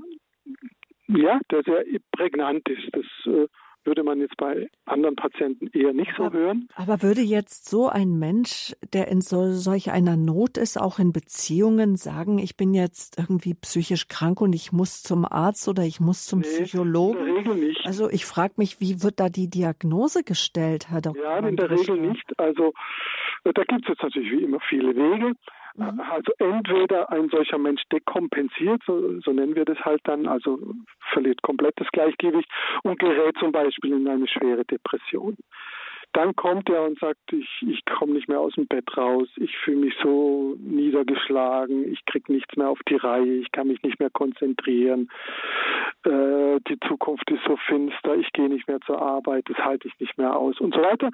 [1.08, 2.88] ja, der sehr prägnant ist.
[2.92, 3.46] Das äh,
[3.84, 6.68] würde man jetzt bei anderen Patienten eher nicht aber, so hören.
[6.74, 11.12] Aber würde jetzt so ein Mensch, der in so, solch einer Not ist, auch in
[11.12, 16.00] Beziehungen sagen, ich bin jetzt irgendwie psychisch krank und ich muss zum Arzt oder ich
[16.00, 17.18] muss zum nee, Psychologen?
[17.18, 17.86] In der Regel nicht.
[17.86, 21.22] Also ich frage mich, wie wird da die Diagnose gestellt, Herr Dr.
[21.22, 22.38] Ja, in der Regel nicht.
[22.38, 22.72] Also
[23.44, 25.34] da gibt es jetzt natürlich wie immer viele Wege.
[25.76, 26.00] Mhm.
[26.00, 30.58] Also entweder ein solcher Mensch dekompensiert, so, so, nennen wir das halt dann, also
[31.12, 32.48] verliert komplett das Gleichgewicht
[32.82, 35.36] und gerät zum Beispiel in eine schwere Depression.
[36.12, 39.56] Dann kommt er und sagt, ich, ich komme nicht mehr aus dem Bett raus, ich
[39.58, 43.98] fühle mich so niedergeschlagen, ich kriege nichts mehr auf die Reihe, ich kann mich nicht
[43.98, 45.10] mehr konzentrieren,
[46.04, 49.98] äh, die Zukunft ist so finster, ich gehe nicht mehr zur Arbeit, das halte ich
[49.98, 51.10] nicht mehr aus und so weiter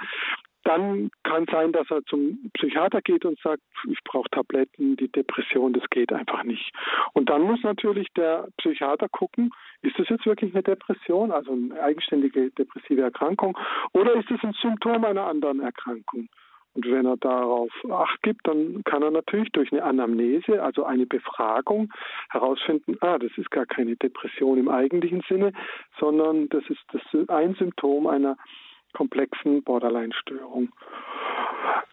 [0.64, 5.72] dann kann sein, dass er zum Psychiater geht und sagt, ich brauche Tabletten, die Depression,
[5.72, 6.70] das geht einfach nicht.
[7.12, 9.50] Und dann muss natürlich der Psychiater gucken,
[9.82, 13.56] ist das jetzt wirklich eine Depression, also eine eigenständige depressive Erkrankung,
[13.92, 16.28] oder ist es ein Symptom einer anderen Erkrankung?
[16.74, 21.06] Und wenn er darauf Acht gibt, dann kann er natürlich durch eine Anamnese, also eine
[21.06, 21.92] Befragung,
[22.30, 25.52] herausfinden, ah, das ist gar keine Depression im eigentlichen Sinne,
[25.98, 28.36] sondern das ist, das ist ein Symptom einer
[28.92, 30.70] komplexen Borderline-Störung.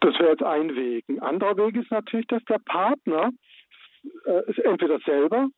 [0.01, 1.05] Das wäre jetzt ein Weg.
[1.09, 3.31] Ein anderer Weg ist natürlich, dass der Partner
[4.25, 5.49] äh, entweder selber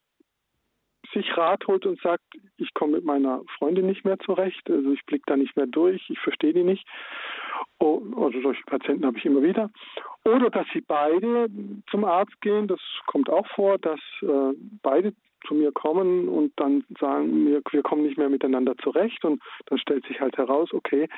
[1.12, 2.22] sich Rat holt und sagt,
[2.56, 6.08] ich komme mit meiner Freundin nicht mehr zurecht, also ich blicke da nicht mehr durch,
[6.08, 6.86] ich verstehe die nicht.
[7.78, 9.70] Also solche Patienten habe ich immer wieder.
[10.24, 11.48] Oder dass sie beide
[11.90, 15.12] zum Arzt gehen, das kommt auch vor, dass äh, beide
[15.46, 19.78] zu mir kommen und dann sagen wir, wir kommen nicht mehr miteinander zurecht und dann
[19.78, 21.08] stellt sich halt heraus, okay,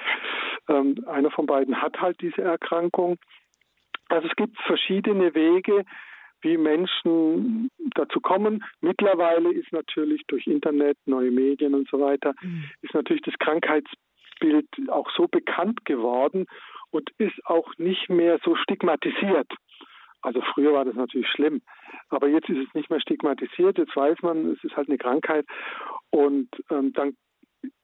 [0.68, 3.18] ähm, einer von beiden hat halt diese Erkrankung.
[4.08, 5.84] Also es gibt verschiedene Wege,
[6.42, 8.64] wie Menschen dazu kommen.
[8.80, 12.64] Mittlerweile ist natürlich durch Internet, neue Medien und so weiter, mhm.
[12.82, 16.46] ist natürlich das Krankheitsbild auch so bekannt geworden
[16.90, 19.50] und ist auch nicht mehr so stigmatisiert.
[20.22, 21.62] Also früher war das natürlich schlimm,
[22.08, 23.78] aber jetzt ist es nicht mehr stigmatisiert.
[23.78, 25.46] Jetzt weiß man, es ist halt eine Krankheit
[26.10, 27.16] und ähm, dann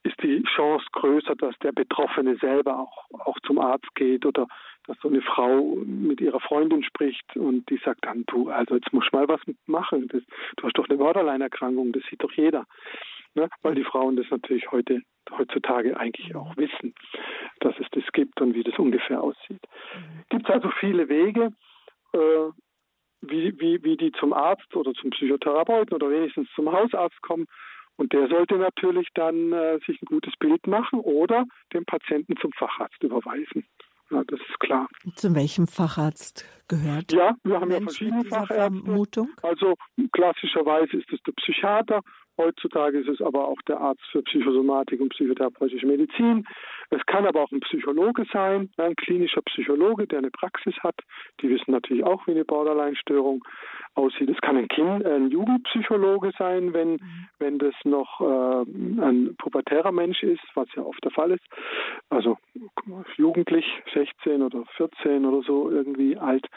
[0.03, 4.47] ist die Chance größer, dass der Betroffene selber auch, auch zum Arzt geht oder
[4.87, 8.91] dass so eine Frau mit ihrer Freundin spricht und die sagt dann, du, also jetzt
[8.91, 10.07] musst du mal was machen.
[10.07, 10.23] Das,
[10.57, 12.65] du hast doch eine Borderline-Erkrankung, das sieht doch jeder.
[13.35, 13.49] Ne?
[13.61, 15.01] Weil die Frauen das natürlich heute
[15.37, 16.95] heutzutage eigentlich auch wissen,
[17.59, 19.61] dass es das gibt und wie das ungefähr aussieht.
[19.93, 20.23] Mhm.
[20.29, 21.53] Gibt es also viele Wege
[22.13, 22.51] äh,
[23.21, 27.45] wie, wie, wie die zum Arzt oder zum Psychotherapeuten oder wenigstens zum Hausarzt kommen.
[27.97, 31.43] Und der sollte natürlich dann äh, sich ein gutes Bild machen oder
[31.73, 33.65] den Patienten zum Facharzt überweisen.
[34.09, 34.87] Ja, das ist klar.
[35.15, 37.11] Zu welchem Facharzt gehört?
[37.11, 38.55] Ja, wir haben ja verschiedene Fachärzte.
[38.55, 39.29] Vermutung?
[39.43, 39.75] Also
[40.13, 42.01] klassischerweise ist es der Psychiater
[42.39, 46.47] Heutzutage ist es aber auch der Arzt für Psychosomatik und psychotherapeutische Medizin.
[46.89, 50.95] Es kann aber auch ein Psychologe sein, ein klinischer Psychologe, der eine Praxis hat.
[51.41, 53.43] Die wissen natürlich auch, wie eine Borderline-Störung
[53.95, 54.29] aussieht.
[54.29, 57.27] Es kann ein Kind, ein Jugendpsychologe sein, wenn, mhm.
[57.39, 58.61] wenn das noch äh,
[59.01, 61.43] ein pubertärer Mensch ist, was ja oft der Fall ist.
[62.09, 62.37] Also
[63.17, 66.47] jugendlich, 16 oder 14 oder so irgendwie alt.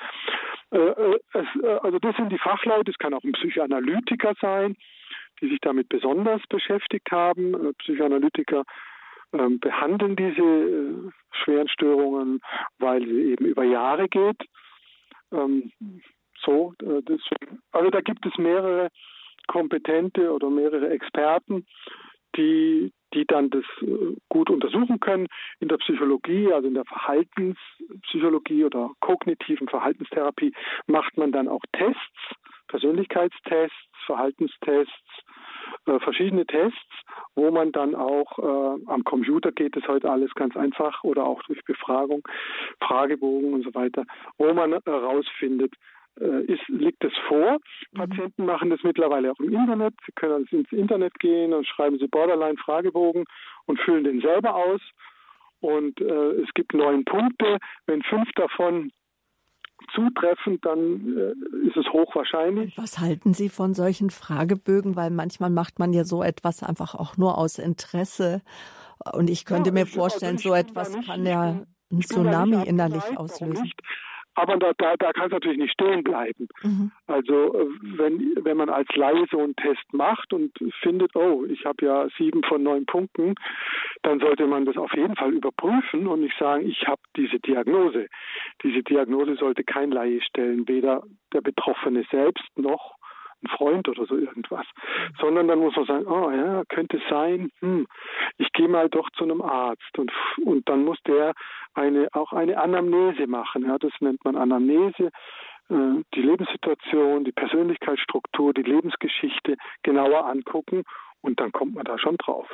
[0.70, 2.92] Äh, äh, es, äh, also das sind die Fachleute.
[2.92, 4.76] Es kann auch ein Psychoanalytiker sein
[5.42, 7.54] die sich damit besonders beschäftigt haben.
[7.54, 8.64] Äh, Psychoanalytiker
[9.32, 12.40] ähm, behandeln diese äh, schweren Störungen,
[12.78, 14.40] weil sie eben über Jahre geht.
[15.32, 15.72] Ähm,
[16.44, 17.02] so, äh,
[17.72, 18.88] also da gibt es mehrere
[19.48, 21.66] kompetente oder mehrere Experten,
[22.36, 23.64] die, die dann das
[24.28, 25.26] gut untersuchen können.
[25.58, 30.54] In der Psychologie, also in der Verhaltenspsychologie oder kognitiven Verhaltenstherapie,
[30.86, 32.36] macht man dann auch Tests,
[32.72, 35.12] Persönlichkeitstests, Verhaltenstests,
[35.84, 36.94] äh, verschiedene Tests,
[37.34, 41.42] wo man dann auch äh, am Computer geht es heute alles ganz einfach oder auch
[41.42, 42.26] durch Befragung,
[42.80, 44.04] Fragebogen und so weiter,
[44.38, 45.74] wo man herausfindet,
[46.18, 47.58] äh, ist, liegt es vor.
[47.92, 47.98] Mhm.
[47.98, 49.92] Patienten machen das mittlerweile auch im Internet.
[50.06, 53.24] Sie können also ins Internet gehen und schreiben sie Borderline-Fragebogen
[53.66, 54.80] und füllen den selber aus.
[55.60, 57.58] Und äh, es gibt neun Punkte.
[57.86, 58.92] Wenn fünf davon
[59.94, 62.76] zutreffen, dann äh, ist es hochwahrscheinlich.
[62.76, 64.96] Was halten Sie von solchen Fragebögen?
[64.96, 68.42] Weil manchmal macht man ja so etwas einfach auch nur aus Interesse.
[69.12, 73.62] Und ich könnte ja, mir vorstellen, also so etwas kann ja ein Tsunami innerlich auslösen.
[73.62, 73.80] Nicht.
[74.34, 76.48] Aber da, da, da kann es natürlich nicht stehen bleiben.
[76.62, 76.90] Mhm.
[77.06, 77.66] Also äh,
[77.98, 82.08] wenn, wenn man als Laie so einen Test macht und findet, oh, ich habe ja
[82.16, 83.34] sieben von neun Punkten,
[84.02, 88.08] dann sollte man das auf jeden Fall überprüfen und nicht sagen, ich habe diese Diagnose.
[88.62, 92.96] Diese Diagnose sollte kein Laie stellen, weder der Betroffene selbst noch
[93.42, 94.66] ein Freund oder so irgendwas,
[95.20, 97.86] sondern dann muss man sagen, oh ja, könnte sein, hm,
[98.38, 100.12] ich gehe mal doch zu einem Arzt und,
[100.44, 101.32] und dann muss der
[101.74, 105.10] eine, auch eine Anamnese machen, ja, das nennt man Anamnese,
[105.68, 110.84] äh, die Lebenssituation, die Persönlichkeitsstruktur, die Lebensgeschichte genauer angucken
[111.20, 112.48] und dann kommt man da schon drauf.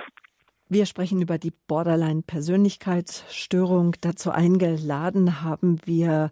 [0.71, 3.95] Wir sprechen über die Borderline-Persönlichkeitsstörung.
[4.03, 6.31] Dazu eingeladen haben wir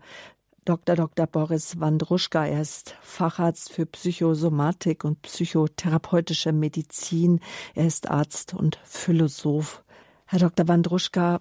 [0.66, 0.96] Dr.
[0.96, 1.28] Dr.
[1.28, 2.44] Boris Wandruschka.
[2.44, 7.38] Er ist Facharzt für Psychosomatik und psychotherapeutische Medizin.
[7.76, 9.84] Er ist Arzt und Philosoph.
[10.26, 10.66] Herr Dr.
[10.66, 11.40] Wandruschka,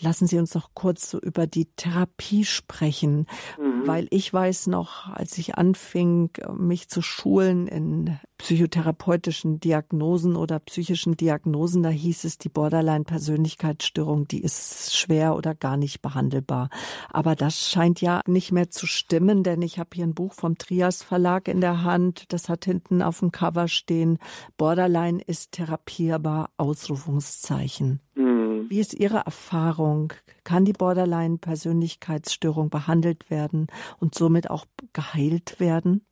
[0.00, 3.26] Lassen Sie uns noch kurz so über die Therapie sprechen,
[3.58, 3.86] mhm.
[3.86, 11.16] weil ich weiß noch, als ich anfing, mich zu schulen in psychotherapeutischen Diagnosen oder psychischen
[11.16, 16.70] Diagnosen, da hieß es, die Borderline-Persönlichkeitsstörung, die ist schwer oder gar nicht behandelbar.
[17.10, 20.56] Aber das scheint ja nicht mehr zu stimmen, denn ich habe hier ein Buch vom
[20.56, 22.32] Trias Verlag in der Hand.
[22.32, 24.18] Das hat hinten auf dem Cover stehen,
[24.56, 28.00] Borderline ist therapierbar, Ausrufungszeichen.
[28.14, 28.27] Mhm.
[28.70, 30.12] Wie ist Ihre Erfahrung?
[30.44, 36.04] Kann die Borderline-Persönlichkeitsstörung behandelt werden und somit auch geheilt werden?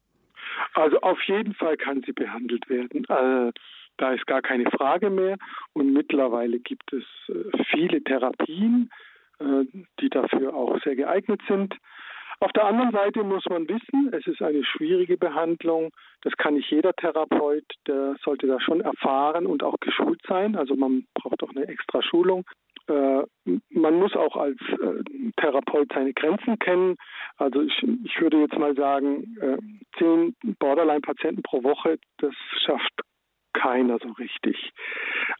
[0.73, 3.05] Also auf jeden Fall kann sie behandelt werden.
[3.05, 3.53] Äh,
[3.99, 5.37] da ist gar keine Frage mehr.
[5.75, 7.35] Und mittlerweile gibt es äh,
[7.71, 8.90] viele Therapien,
[9.38, 9.64] äh,
[10.01, 11.75] die dafür auch sehr geeignet sind.
[12.40, 15.90] Auf der anderen Seite muss man wissen, es ist eine schwierige Behandlung.
[16.22, 20.55] Das kann nicht jeder Therapeut, der sollte da schon erfahren und auch geschult sein.
[20.57, 22.44] Also man braucht auch eine extra Schulung.
[22.88, 23.22] Äh,
[23.70, 26.96] man muss auch als äh, Therapeut seine Grenzen kennen.
[27.37, 29.57] Also ich, ich würde jetzt mal sagen, äh,
[29.99, 32.92] zehn Borderline-Patienten pro Woche, das schafft
[33.57, 34.73] keiner so richtig.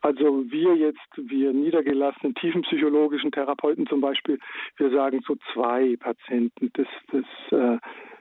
[0.00, 4.38] Also wir jetzt, wir niedergelassenen tiefenpsychologischen Therapeuten zum Beispiel,
[4.76, 7.79] wir sagen so zwei Patienten, das, das, äh,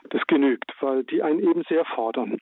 [0.10, 2.38] das genügt, weil die einen eben sehr fordern.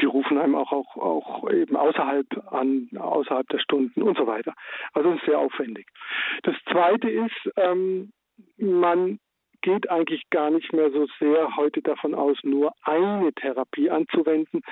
[0.00, 4.54] Die rufen einem auch, auch, auch eben außerhalb an, außerhalb der Stunden und so weiter.
[4.92, 5.86] Also es ist sehr aufwendig.
[6.42, 8.10] Das Zweite ist, ähm,
[8.56, 9.18] man
[9.62, 14.62] geht eigentlich gar nicht mehr so sehr heute davon aus, nur eine Therapie anzuwenden,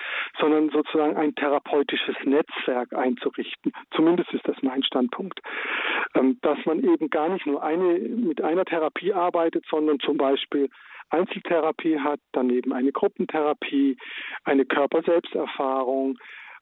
[0.41, 3.73] sondern sozusagen ein therapeutisches Netzwerk einzurichten.
[3.95, 5.41] Zumindest ist das mein Standpunkt.
[6.15, 10.69] Ähm, dass man eben gar nicht nur eine, mit einer Therapie arbeitet, sondern zum Beispiel
[11.11, 13.97] Einzeltherapie hat, daneben eine Gruppentherapie,
[14.45, 16.19] eine Körperselbsterfahrung,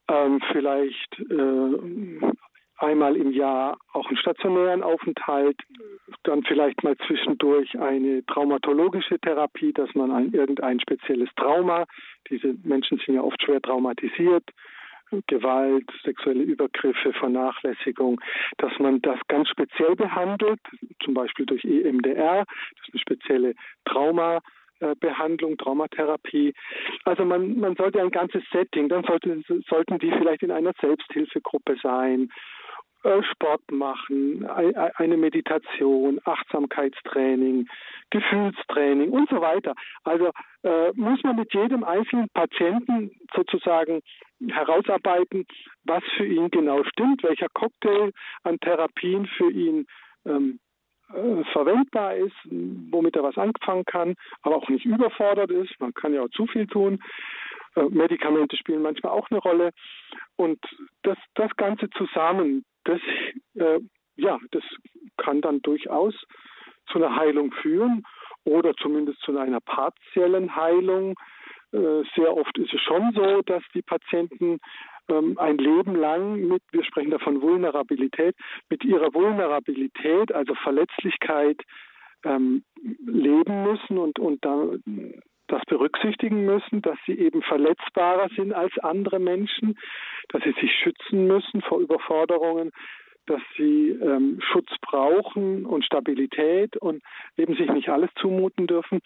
[0.09, 2.33] ähm, vielleicht äh,
[2.79, 5.57] einmal im Jahr auch einen stationären Aufenthalt,
[6.25, 11.87] dann vielleicht mal zwischendurch eine traumatologische Therapie, dass man ein irgendein spezielles Trauma,
[12.31, 14.45] diese Menschen sind ja oft schwer traumatisiert,
[15.29, 18.21] Gewalt, sexuelle Übergriffe, Vernachlässigung,
[18.59, 20.59] dass man das ganz speziell behandelt,
[21.05, 24.41] zum Beispiel durch EMDR, das ist eine spezielle Trauma
[25.01, 26.53] Behandlung, Traumatherapie.
[27.05, 31.77] Also man, man sollte ein ganzes Setting, dann sollte, sollten die vielleicht in einer Selbsthilfegruppe
[31.83, 32.29] sein äh,
[33.31, 37.69] Sport machen, eine Meditation, Achtsamkeitstraining,
[38.11, 39.75] Gefühlstraining und so weiter.
[40.05, 40.31] Also
[40.63, 44.03] äh, muss man mit jedem einzelnen Patienten sozusagen
[44.49, 45.47] herausarbeiten,
[45.85, 49.87] was für ihn genau stimmt, welcher Cocktail an Therapien für ihn
[50.25, 50.59] ähm,
[51.13, 52.37] äh, verwendbar ist,
[52.91, 55.79] womit er was anfangen kann, aber auch nicht überfordert ist.
[55.79, 56.99] Man kann ja auch zu viel tun.
[57.77, 59.71] Äh, Medikamente spielen manchmal auch eine Rolle.
[60.37, 60.59] Und
[61.03, 63.01] das, das Ganze zusammen, das,
[63.55, 63.81] äh,
[64.17, 64.63] ja, das
[65.17, 66.15] kann dann durchaus
[66.91, 68.05] zu einer Heilung führen
[68.45, 71.15] oder zumindest zu einer partiellen Heilung.
[71.73, 74.59] Äh, sehr oft ist es schon so, dass die Patienten
[75.09, 78.37] ähm, ein Leben lang mit, wir sprechen da von Vulnerabilität,
[78.71, 81.61] mit ihrer Vulnerabilität, also Verletzlichkeit,
[82.25, 82.65] ähm,
[83.05, 84.73] leben müssen und, und da,
[85.49, 89.79] das berücksichtigen müssen, dass sie eben verletzbarer sind als andere Menschen,
[90.29, 92.73] dass sie sich schützen müssen vor Überforderungen,
[93.27, 97.03] dass sie ähm, Schutz brauchen und Stabilität und
[97.37, 99.01] eben sich nicht alles zumuten dürfen.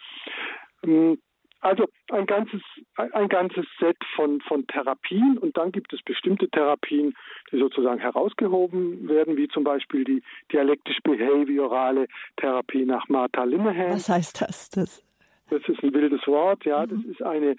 [0.83, 1.17] Ähm,
[1.61, 2.61] also ein ganzes,
[2.95, 7.13] ein ganzes Set von, von Therapien und dann gibt es bestimmte Therapien,
[7.51, 13.93] die sozusagen herausgehoben werden, wie zum Beispiel die dialektisch-behaviorale Therapie nach Martha Linehan.
[13.93, 14.69] Was heißt das?
[14.71, 15.10] das?
[15.51, 16.85] Das ist ein wildes Wort, ja.
[16.85, 16.89] Mhm.
[16.89, 17.55] Das ist eine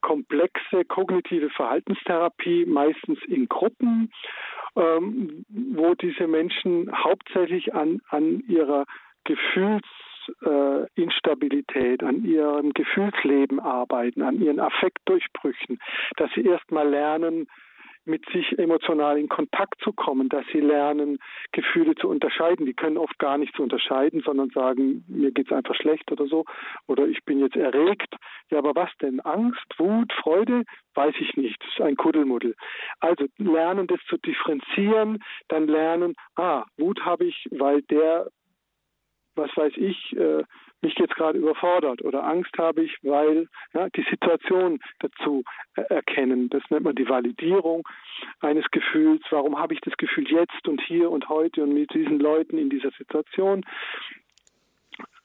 [0.00, 4.10] komplexe kognitive Verhaltenstherapie, meistens in Gruppen,
[4.76, 8.86] ähm, wo diese Menschen hauptsächlich an, an ihrer
[9.24, 15.78] Gefühlsinstabilität, äh, an ihrem Gefühlsleben arbeiten, an ihren Affektdurchbrüchen,
[16.16, 17.48] dass sie erstmal lernen,
[18.06, 21.18] mit sich emotional in Kontakt zu kommen, dass sie lernen,
[21.52, 22.64] Gefühle zu unterscheiden.
[22.64, 26.44] Die können oft gar nicht zu unterscheiden, sondern sagen, mir geht's einfach schlecht oder so,
[26.86, 28.14] oder ich bin jetzt erregt.
[28.50, 29.20] Ja, aber was denn?
[29.20, 30.64] Angst, Wut, Freude?
[30.94, 31.60] Weiß ich nicht.
[31.60, 32.54] Das ist ein Kuddelmuddel.
[33.00, 38.28] Also lernen, das zu differenzieren, dann lernen, ah, Wut habe ich, weil der
[39.36, 40.44] was weiß ich, äh,
[40.82, 45.42] mich jetzt gerade überfordert oder Angst habe ich, weil ja, die Situation dazu
[45.76, 46.48] äh, erkennen.
[46.50, 47.86] Das nennt man die Validierung
[48.40, 49.22] eines Gefühls.
[49.30, 52.70] Warum habe ich das Gefühl jetzt und hier und heute und mit diesen Leuten in
[52.70, 53.64] dieser Situation?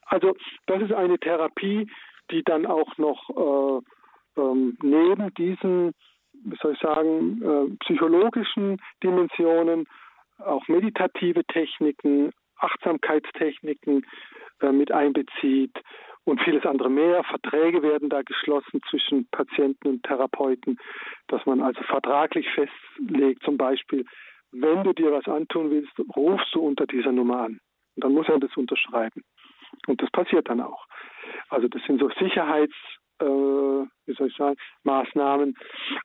[0.06, 0.36] Also
[0.66, 1.88] das ist eine Therapie,
[2.32, 3.30] die dann auch noch
[4.38, 5.94] äh, ähm, neben diesen,
[6.34, 9.88] wie soll ich sagen, äh, psychologischen Dimensionen
[10.40, 14.06] auch meditative Techniken, Achtsamkeitstechniken
[14.62, 15.78] äh, mit einbezieht
[16.24, 17.24] und vieles andere mehr.
[17.24, 20.78] Verträge werden da geschlossen zwischen Patienten und Therapeuten,
[21.28, 24.06] dass man also vertraglich festlegt, zum Beispiel,
[24.52, 27.60] wenn du dir was antun willst, rufst du unter dieser Nummer an.
[27.96, 29.24] Und dann muss er das unterschreiben.
[29.88, 30.86] Und das passiert dann auch.
[31.50, 32.76] Also das sind so Sicherheits,
[33.20, 35.56] äh, wie soll ich sagen, Maßnahmen.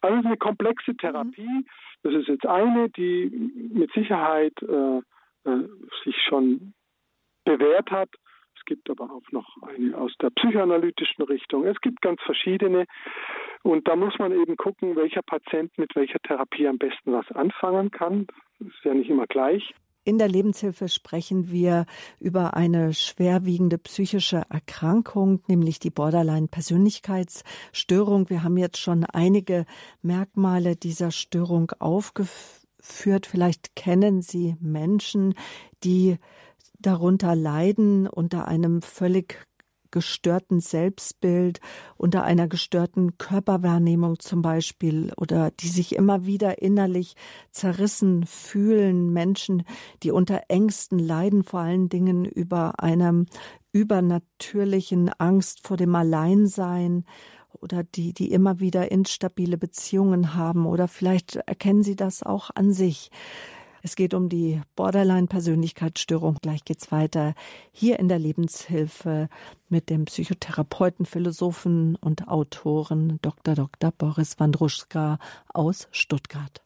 [0.00, 1.66] Also eine komplexe Therapie.
[2.02, 4.98] Das ist jetzt eine, die mit Sicherheit äh,
[5.48, 5.68] äh,
[6.04, 6.74] sich schon
[7.44, 8.10] bewährt hat.
[8.66, 11.64] Gibt aber auch noch eine aus der psychoanalytischen Richtung.
[11.64, 12.84] Es gibt ganz verschiedene.
[13.62, 17.90] Und da muss man eben gucken, welcher Patient mit welcher Therapie am besten was anfangen
[17.90, 18.26] kann.
[18.58, 19.72] Das ist ja nicht immer gleich.
[20.04, 21.86] In der Lebenshilfe sprechen wir
[22.20, 28.30] über eine schwerwiegende psychische Erkrankung, nämlich die Borderline-Persönlichkeitsstörung.
[28.30, 29.66] Wir haben jetzt schon einige
[30.02, 33.26] Merkmale dieser Störung aufgeführt führt.
[33.26, 35.34] Vielleicht kennen Sie Menschen,
[35.84, 36.16] die
[36.78, 39.46] darunter leiden, unter einem völlig
[39.90, 41.60] gestörten Selbstbild,
[41.96, 47.14] unter einer gestörten Körperwahrnehmung zum Beispiel oder die sich immer wieder innerlich
[47.50, 49.62] zerrissen fühlen, Menschen,
[50.02, 53.26] die unter Ängsten leiden, vor allen Dingen über einem
[53.72, 57.04] übernatürlichen Angst vor dem Alleinsein,
[57.62, 62.72] oder die, die immer wieder instabile Beziehungen haben oder vielleicht erkennen Sie das auch an
[62.72, 63.10] sich.
[63.86, 66.38] Es geht um die Borderline-Persönlichkeitsstörung.
[66.42, 67.34] Gleich geht's weiter
[67.70, 69.28] hier in der Lebenshilfe
[69.68, 73.54] mit dem Psychotherapeuten, Philosophen und Autoren Dr.
[73.54, 73.92] Dr.
[73.92, 75.20] Boris Wandruschka
[75.54, 76.65] aus Stuttgart.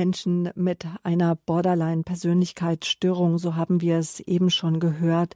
[0.00, 5.34] Menschen mit einer Borderline-Persönlichkeitsstörung, so haben wir es eben schon gehört.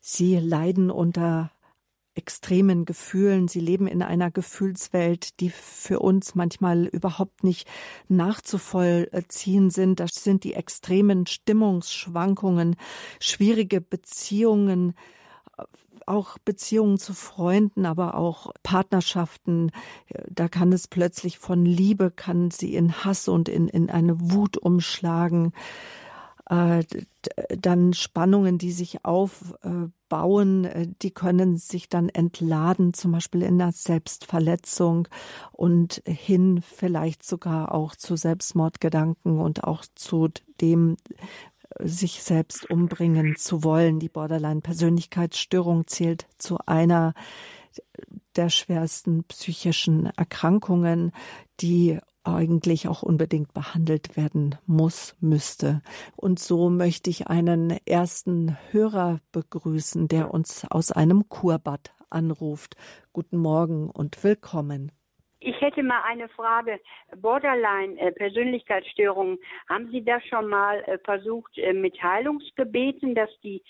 [0.00, 1.50] Sie leiden unter
[2.14, 3.48] extremen Gefühlen.
[3.48, 7.66] Sie leben in einer Gefühlswelt, die für uns manchmal überhaupt nicht
[8.08, 9.98] nachzuvollziehen sind.
[9.98, 12.76] Das sind die extremen Stimmungsschwankungen,
[13.18, 14.92] schwierige Beziehungen,
[16.06, 19.70] auch Beziehungen zu Freunden, aber auch Partnerschaften.
[20.28, 24.56] Da kann es plötzlich von Liebe, kann sie in Hass und in, in eine Wut
[24.56, 25.52] umschlagen.
[26.52, 26.84] Äh,
[27.48, 33.72] dann Spannungen, die sich aufbauen, äh, die können sich dann entladen, zum Beispiel in der
[33.72, 35.08] Selbstverletzung
[35.52, 40.28] und hin vielleicht sogar auch zu Selbstmordgedanken und auch zu
[40.60, 40.96] dem,
[41.80, 43.98] sich selbst umbringen zu wollen.
[43.98, 47.14] Die Borderline-Persönlichkeitsstörung zählt zu einer
[48.36, 51.12] der schwersten psychischen Erkrankungen,
[51.60, 55.82] die eigentlich auch unbedingt behandelt werden muss, müsste.
[56.16, 62.76] Und so möchte ich einen ersten Hörer begrüßen, der uns aus einem Kurbad anruft.
[63.12, 64.92] Guten Morgen und willkommen.
[65.44, 66.78] Ich hätte mal eine Frage.
[67.16, 69.38] Borderline-Persönlichkeitsstörungen,
[69.68, 73.60] haben Sie das schon mal äh, versucht äh, mit Heilungsgebeten, dass die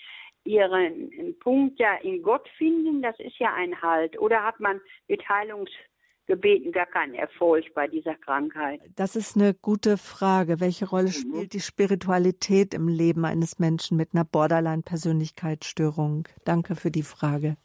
[0.45, 3.01] ihren Punkt ja in Gott finden?
[3.01, 4.19] Das ist ja ein Halt.
[4.19, 8.79] Oder hat man mit Heilungsgebeten gar keinen Erfolg bei dieser Krankheit?
[8.95, 10.59] Das ist eine gute Frage.
[10.59, 11.11] Welche Rolle mhm.
[11.11, 16.27] spielt die Spiritualität im Leben eines Menschen mit einer Borderline-Persönlichkeitsstörung?
[16.45, 17.57] Danke für die Frage.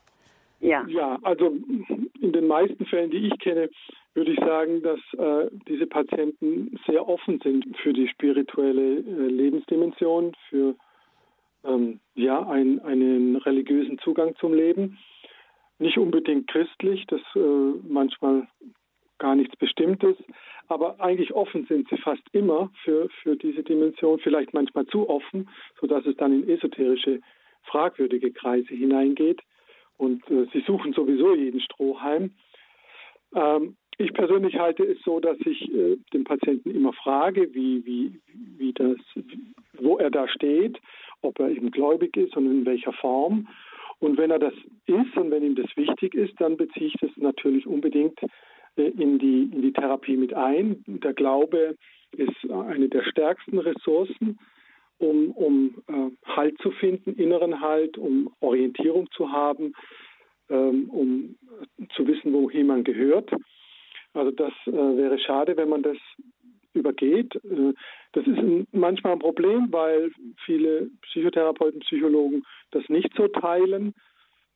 [0.61, 0.85] Ja.
[0.89, 1.57] ja, also
[2.21, 3.71] in den meisten Fällen, die ich kenne,
[4.15, 10.35] würde ich sagen, dass äh, diese Patienten sehr offen sind für die spirituelle äh, Lebensdimension,
[10.49, 10.75] für
[11.65, 14.99] ähm, ja, ein, einen religiösen Zugang zum Leben.
[15.79, 17.39] Nicht unbedingt christlich, das äh,
[17.89, 18.49] manchmal
[19.19, 20.17] gar nichts Bestimmtes,
[20.69, 25.49] aber eigentlich offen sind sie fast immer für, für diese Dimension, vielleicht manchmal zu offen,
[25.81, 27.21] sodass es dann in esoterische,
[27.65, 29.41] fragwürdige Kreise hineingeht
[29.99, 32.31] und äh, sie suchen sowieso jeden Strohhalm.
[33.35, 38.13] Ähm, ich persönlich halte es so, dass ich äh, den Patienten immer frage, wie, wie,
[38.57, 38.97] wie das,
[39.75, 40.79] wo er da steht,
[41.21, 43.49] ob er eben gläubig ist und in welcher Form.
[43.99, 44.55] Und wenn er das
[44.87, 48.19] ist und wenn ihm das wichtig ist, dann beziehe ich das natürlich unbedingt
[48.77, 50.85] äh, in, die, in die Therapie mit ein.
[50.87, 51.77] Der Glaube
[52.17, 54.39] ist eine der stärksten Ressourcen,
[54.99, 59.73] um, um äh, Halt zu finden, inneren Halt, um Orientierung zu haben,
[60.51, 61.37] ähm, um
[61.95, 63.31] zu wissen, wohin man gehört.
[64.15, 65.99] Also das äh, wäre schade, wenn man das
[66.75, 67.35] übergeht.
[67.37, 67.75] Äh,
[68.13, 70.11] das ist ein, manchmal ein Problem, weil
[70.45, 73.95] viele Psychotherapeuten, Psychologen das nicht so teilen.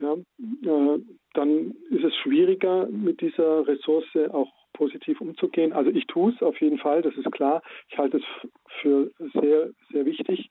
[0.01, 0.99] Ja, äh,
[1.34, 5.72] dann ist es schwieriger, mit dieser Ressource auch positiv umzugehen.
[5.72, 7.62] Also ich tue es auf jeden Fall, das ist klar.
[7.88, 8.24] Ich halte es
[8.80, 9.10] für
[9.40, 10.50] sehr, sehr wichtig.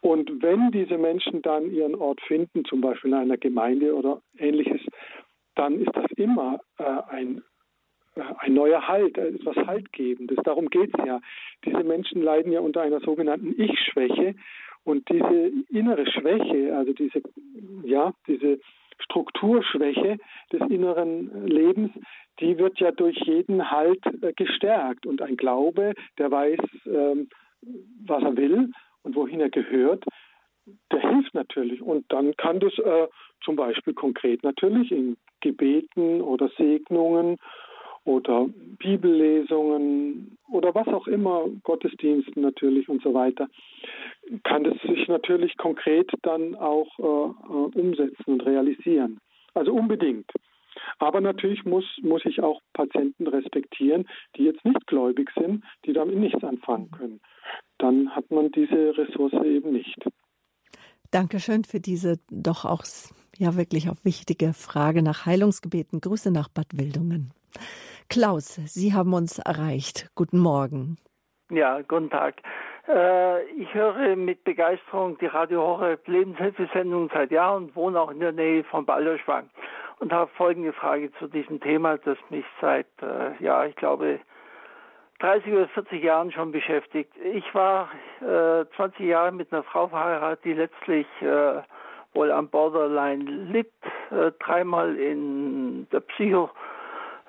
[0.00, 4.80] Und wenn diese Menschen dann ihren Ort finden, zum Beispiel in einer Gemeinde oder ähnliches,
[5.54, 7.42] dann ist das immer äh, ein
[8.38, 10.38] ein neuer Halt, etwas Haltgebendes.
[10.42, 11.20] Darum geht es ja.
[11.64, 14.34] Diese Menschen leiden ja unter einer sogenannten Ich-Schwäche
[14.84, 17.22] und diese innere Schwäche, also diese,
[17.84, 18.58] ja, diese
[19.00, 20.18] Strukturschwäche
[20.52, 21.90] des inneren Lebens,
[22.40, 25.06] die wird ja durch jeden Halt äh, gestärkt.
[25.06, 27.28] Und ein Glaube, der weiß, ähm,
[28.06, 28.70] was er will
[29.02, 30.04] und wohin er gehört,
[30.92, 31.82] der hilft natürlich.
[31.82, 33.08] Und dann kann das äh,
[33.44, 37.38] zum Beispiel konkret natürlich in Gebeten oder Segnungen
[38.04, 43.48] oder Bibellesungen oder was auch immer, Gottesdiensten natürlich und so weiter,
[44.44, 49.18] kann das sich natürlich konkret dann auch äh, äh, umsetzen und realisieren.
[49.54, 50.30] Also unbedingt.
[50.98, 56.16] Aber natürlich muss, muss ich auch Patienten respektieren, die jetzt nicht gläubig sind, die damit
[56.16, 57.20] nichts anfangen können.
[57.78, 59.98] Dann hat man diese Ressource eben nicht.
[61.10, 62.84] Dankeschön für diese doch auch
[63.38, 66.00] ja wirklich auch wichtige Frage nach Heilungsgebeten.
[66.00, 67.32] Grüße nach Bad Wildungen.
[68.08, 70.10] Klaus, Sie haben uns erreicht.
[70.14, 70.96] Guten Morgen.
[71.50, 72.42] Ja, guten Tag.
[72.88, 78.20] Äh, ich höre mit Begeisterung die Radio Horeb Lebenshilfesendung seit Jahren und wohne auch in
[78.20, 79.50] der Nähe von Balderschwang
[79.98, 84.20] und habe folgende Frage zu diesem Thema, das mich seit, äh, ja, ich glaube,
[85.20, 87.12] 30 oder 40 Jahren schon beschäftigt.
[87.22, 87.90] Ich war
[88.20, 91.62] äh, 20 Jahre mit einer Frau verheiratet, die letztlich äh,
[92.14, 93.72] wohl am Borderline litt,
[94.10, 96.50] äh, dreimal in der Psycho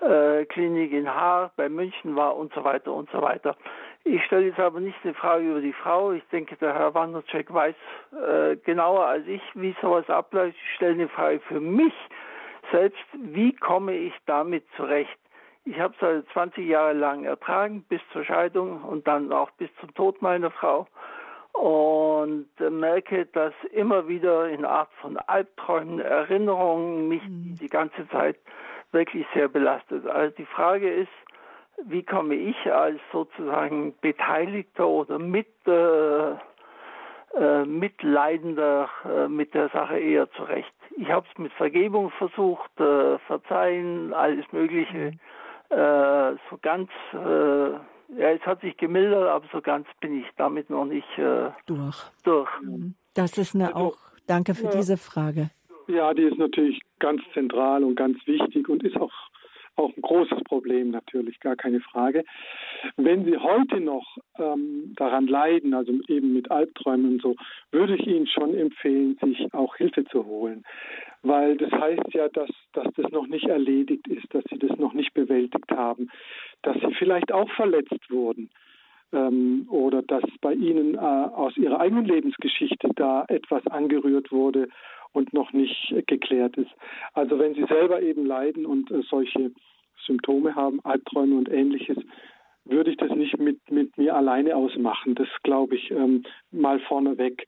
[0.02, 3.56] äh, Klinik in Haar, bei München war und so weiter und so weiter.
[4.04, 6.12] Ich stelle jetzt aber nicht eine Frage über die Frau.
[6.12, 7.76] Ich denke, der Herr Wandercheck weiß
[8.14, 10.56] äh, genauer als ich, wie sowas abläuft.
[10.58, 11.94] Ich stelle eine Frage für mich
[12.72, 13.04] selbst.
[13.14, 15.18] Wie komme ich damit zurecht?
[15.66, 19.70] Ich habe es also 20 Jahre lang ertragen, bis zur Scheidung und dann auch bis
[19.80, 20.88] zum Tod meiner Frau.
[21.52, 27.56] Und merke, dass immer wieder in Art von Albträumen, Erinnerungen mich mhm.
[27.60, 28.38] die ganze Zeit
[28.92, 30.06] wirklich sehr belastet.
[30.08, 31.10] Also die Frage ist,
[31.86, 36.32] wie komme ich als sozusagen Beteiligter oder mit, äh,
[37.38, 40.74] äh, Mitleidender äh, mit der Sache eher zurecht?
[40.98, 45.12] Ich habe es mit Vergebung versucht, äh, Verzeihen, alles Mögliche.
[45.12, 45.78] Mhm.
[45.78, 47.72] Äh, so ganz, äh,
[48.18, 51.08] ja, es hat sich gemildert, aber so ganz bin ich damit noch nicht
[51.68, 51.98] durch.
[52.24, 52.50] durch.
[52.62, 52.96] Mhm.
[53.14, 54.72] Das ist eine also, auch, danke für ja.
[54.72, 55.52] diese Frage.
[55.88, 59.14] Ja, die ist natürlich ganz zentral und ganz wichtig und ist auch,
[59.76, 62.24] auch ein großes Problem natürlich, gar keine Frage.
[62.98, 67.36] Wenn Sie heute noch ähm, daran leiden, also eben mit Albträumen und so,
[67.72, 70.64] würde ich Ihnen schon empfehlen, sich auch Hilfe zu holen.
[71.22, 74.94] Weil das heißt ja, dass, dass das noch nicht erledigt ist, dass Sie das noch
[74.94, 76.10] nicht bewältigt haben,
[76.62, 78.50] dass Sie vielleicht auch verletzt wurden
[79.14, 84.70] ähm, oder dass bei Ihnen äh, aus Ihrer eigenen Lebensgeschichte da etwas angerührt wurde
[85.12, 86.72] und noch nicht geklärt ist.
[87.14, 89.52] Also wenn Sie selber eben leiden und äh, solche
[90.06, 91.98] Symptome haben, Albträume und ähnliches,
[92.66, 95.16] würde ich das nicht mit, mit mir alleine ausmachen.
[95.16, 97.46] Das glaube ich ähm, mal vorneweg.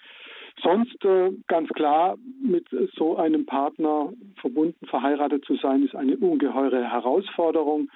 [0.62, 6.89] Sonst äh, ganz klar, mit so einem Partner verbunden, verheiratet zu sein, ist eine ungeheure
[6.89, 7.89] Herausforderung,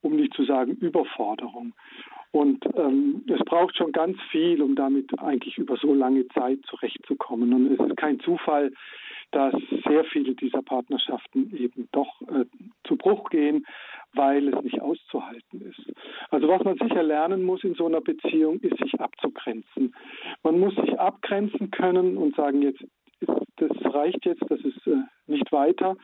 [0.00, 1.74] um nicht zu sagen Überforderung.
[2.32, 7.52] Und ähm, es braucht schon ganz viel, um damit eigentlich über so lange Zeit zurechtzukommen.
[7.52, 8.72] Und es ist kein Zufall,
[9.32, 9.54] dass
[9.86, 12.44] sehr viele dieser Partnerschaften eben doch äh,
[12.84, 13.66] zu Bruch gehen,
[14.14, 15.92] weil es nicht auszuhalten ist.
[16.30, 19.94] Also was man sicher lernen muss in so einer Beziehung, ist sich abzugrenzen.
[20.42, 22.82] Man muss sich abgrenzen können und sagen, jetzt
[23.56, 25.96] das reicht jetzt, das ist äh, nicht weiter.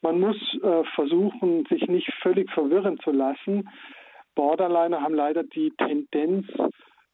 [0.00, 3.68] Man muss äh, versuchen, sich nicht völlig verwirren zu lassen,
[4.34, 6.46] Borderliner haben leider die Tendenz,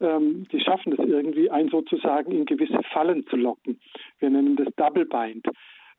[0.00, 3.80] ähm, die schaffen es irgendwie, einen sozusagen in gewisse Fallen zu locken.
[4.18, 5.46] Wir nennen das Double Bind.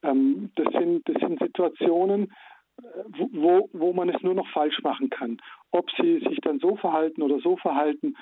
[0.03, 2.31] Ähm, das, sind, das sind Situationen,
[3.31, 5.37] wo, wo man es nur noch falsch machen kann.
[5.71, 8.15] Ob sie sich dann so verhalten oder so verhalten,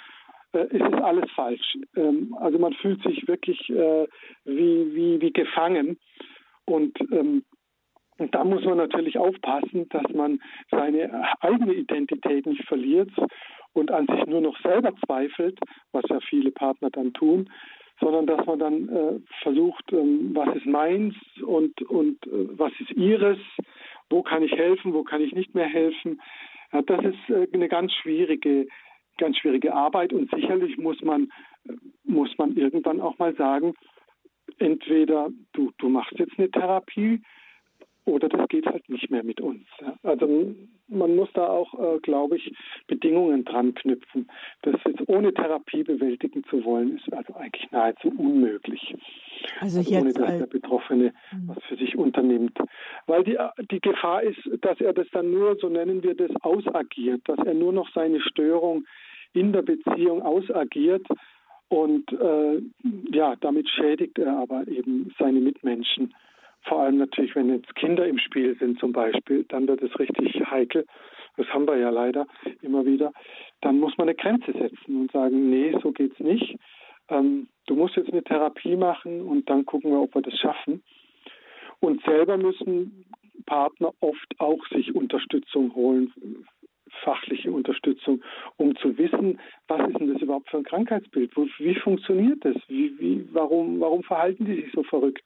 [0.53, 1.77] äh, ist es alles falsch.
[1.95, 4.07] Ähm, also man fühlt sich wirklich äh,
[4.45, 5.97] wie, wie, wie gefangen.
[6.65, 7.43] Und ähm,
[8.17, 10.39] und da muss man natürlich aufpassen, dass man
[10.71, 13.11] seine eigene Identität nicht verliert
[13.73, 15.59] und an sich nur noch selber zweifelt,
[15.91, 17.49] was ja viele Partner dann tun,
[17.99, 21.15] sondern dass man dann äh, versucht, ähm, was ist meins
[21.45, 23.37] und, und äh, was ist ihres,
[24.09, 26.21] wo kann ich helfen, wo kann ich nicht mehr helfen.
[26.73, 28.67] Ja, das ist äh, eine ganz schwierige,
[29.17, 31.31] ganz schwierige Arbeit und sicherlich muss man,
[31.67, 33.73] äh, muss man irgendwann auch mal sagen,
[34.59, 37.21] entweder du, du machst jetzt eine Therapie,
[38.07, 39.65] oder das geht halt nicht mehr mit uns.
[39.81, 39.93] Ja.
[40.03, 40.55] Also
[40.87, 42.53] man muss da auch, äh, glaube ich,
[42.87, 44.31] Bedingungen dran knüpfen.
[44.61, 48.95] Das jetzt ohne Therapie bewältigen zu wollen, ist also eigentlich nahezu unmöglich.
[49.59, 51.49] Also, also ohne dass der Betroffene mhm.
[51.49, 52.57] was für sich unternimmt.
[53.07, 53.37] Weil die,
[53.69, 57.53] die Gefahr ist, dass er das dann nur, so nennen wir das, ausagiert, dass er
[57.53, 58.85] nur noch seine Störung
[59.33, 61.05] in der Beziehung ausagiert
[61.69, 62.61] und äh,
[63.11, 66.13] ja, damit schädigt er aber eben seine Mitmenschen.
[66.67, 70.35] Vor allem natürlich, wenn jetzt Kinder im Spiel sind zum Beispiel, dann wird es richtig
[70.49, 70.85] heikel.
[71.37, 72.27] Das haben wir ja leider
[72.61, 73.13] immer wieder.
[73.61, 76.57] Dann muss man eine Grenze setzen und sagen, nee, so geht's nicht.
[77.09, 80.83] Ähm, du musst jetzt eine Therapie machen und dann gucken wir, ob wir das schaffen.
[81.79, 83.05] Und selber müssen
[83.45, 86.11] Partner oft auch sich Unterstützung holen
[87.07, 88.21] fachliche Unterstützung,
[88.57, 89.39] um zu wissen,
[89.69, 91.31] was ist denn das überhaupt für ein Krankheitsbild?
[91.57, 92.57] Wie funktioniert das?
[92.67, 95.25] Wie, wie, warum, warum verhalten die sich so verrückt?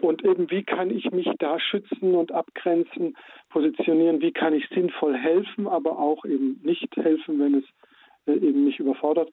[0.00, 3.16] Und eben, wie kann ich mich da schützen und abgrenzen,
[3.50, 4.20] positionieren?
[4.20, 7.64] Wie kann ich sinnvoll helfen, aber auch eben nicht helfen, wenn es
[8.26, 9.30] äh, eben mich überfordert?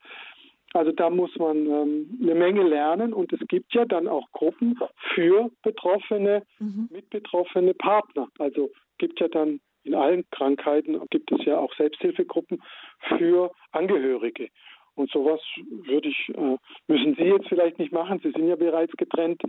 [0.72, 4.76] Also da muss man ähm, eine Menge lernen und es gibt ja dann auch Gruppen
[5.14, 6.88] für betroffene, mhm.
[6.90, 8.26] mitbetroffene Partner.
[8.38, 12.62] Also gibt ja dann in allen Krankheiten gibt es ja auch Selbsthilfegruppen
[13.18, 14.48] für Angehörige.
[14.96, 15.40] Und sowas
[15.84, 16.56] würde ich, äh,
[16.88, 18.18] müssen Sie jetzt vielleicht nicht machen.
[18.22, 19.42] Sie sind ja bereits getrennt.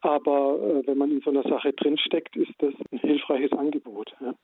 [0.00, 4.14] Aber äh, wenn man in so einer Sache drinsteckt, ist das ein hilfreiches Angebot.
[4.20, 4.34] Ja.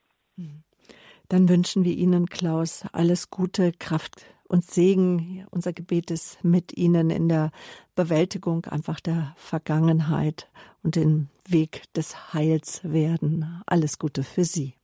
[1.28, 5.46] Dann wünschen wir Ihnen, Klaus, alles Gute, Kraft und Segen.
[5.50, 7.52] Unser Gebet ist mit Ihnen in der
[7.94, 10.50] Bewältigung einfach der Vergangenheit
[10.82, 13.62] und den Weg des Heils werden.
[13.66, 14.74] Alles Gute für Sie.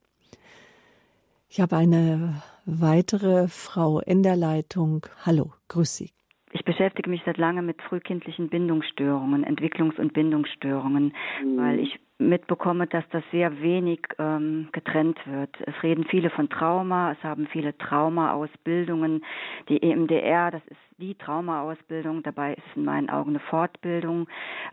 [1.49, 5.05] Ich habe eine weitere Frau in der Leitung.
[5.25, 6.11] Hallo, grüß Sie.
[6.51, 11.57] Ich beschäftige mich seit langem mit frühkindlichen Bindungsstörungen, Entwicklungs- und Bindungsstörungen, mhm.
[11.57, 15.55] weil ich mitbekomme, dass das sehr wenig ähm, getrennt wird.
[15.61, 19.23] Es reden viele von Trauma, es haben viele Trauma-Ausbildungen.
[19.69, 24.27] Die EMDR, das ist die Trauma-Ausbildung, dabei ist in meinen Augen eine Fortbildung.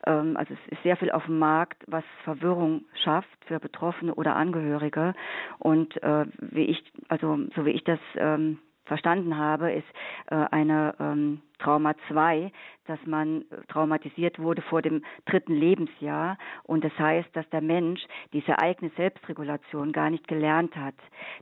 [0.06, 4.36] Ähm, also es ist sehr viel auf dem Markt, was Verwirrung schafft für Betroffene oder
[4.36, 5.14] Angehörige.
[5.58, 9.86] Und äh, wie ich, also so wie ich das ähm, verstanden habe, ist
[10.30, 12.52] äh, eine ähm, Trauma 2,
[12.86, 16.38] dass man äh, traumatisiert wurde vor dem dritten Lebensjahr.
[16.64, 18.00] Und das heißt, dass der Mensch
[18.32, 20.94] diese eigene Selbstregulation gar nicht gelernt hat.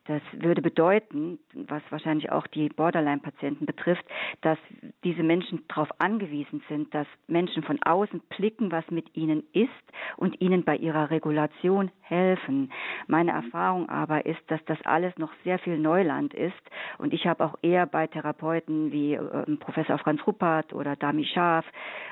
[0.07, 4.05] Das würde bedeuten, was wahrscheinlich auch die Borderline-Patienten betrifft,
[4.41, 4.59] dass
[5.05, 9.71] diese Menschen darauf angewiesen sind, dass Menschen von außen blicken, was mit ihnen ist
[10.17, 12.73] und ihnen bei ihrer Regulation helfen.
[13.07, 16.53] Meine Erfahrung aber ist, dass das alles noch sehr viel Neuland ist.
[16.99, 21.67] Und ich habe auch eher bei Therapeuten wie äh, Professor Franz Ruppert oder Dami Scharf,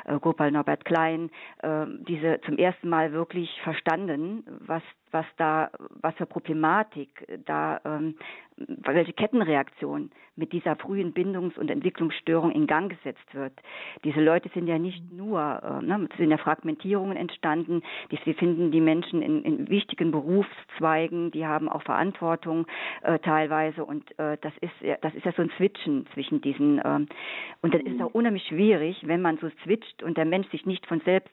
[0.05, 1.31] äh, Gopal Norbert Klein,
[1.62, 5.71] äh, diese zum ersten Mal wirklich verstanden, was was da,
[6.03, 8.16] was für Problematik da, ähm,
[8.66, 13.52] welche Kettenreaktion mit dieser frühen Bindungs- und Entwicklungsstörung in Gang gesetzt wird.
[14.04, 17.82] Diese Leute sind ja nicht nur, äh, ne, sind ja Fragmentierungen entstanden,
[18.24, 22.66] sie finden die Menschen in, in wichtigen Berufszweigen, die haben auch Verantwortung
[23.02, 23.84] äh, teilweise.
[23.84, 27.06] Und äh, das ist ja, das ist ja so ein Switchen zwischen diesen ähm,
[27.62, 30.66] und dann ist es auch unheimlich schwierig, wenn man so switcht und der Mensch sich
[30.66, 31.30] nicht von selbst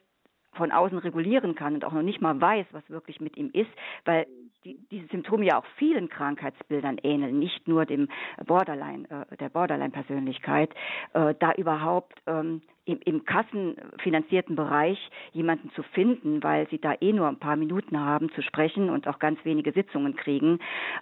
[0.52, 3.70] von außen regulieren kann und auch noch nicht mal weiß, was wirklich mit ihm ist,
[4.04, 4.26] weil
[4.64, 8.08] die, diese Symptome ja auch vielen Krankheitsbildern ähneln, nicht nur dem
[8.46, 10.74] Borderline, äh, der Borderline-Persönlichkeit,
[11.14, 14.98] äh, da überhaupt ähm, im, im kassenfinanzierten Bereich
[15.32, 19.06] jemanden zu finden, weil sie da eh nur ein paar Minuten haben zu sprechen und
[19.06, 20.58] auch ganz wenige Sitzungen kriegen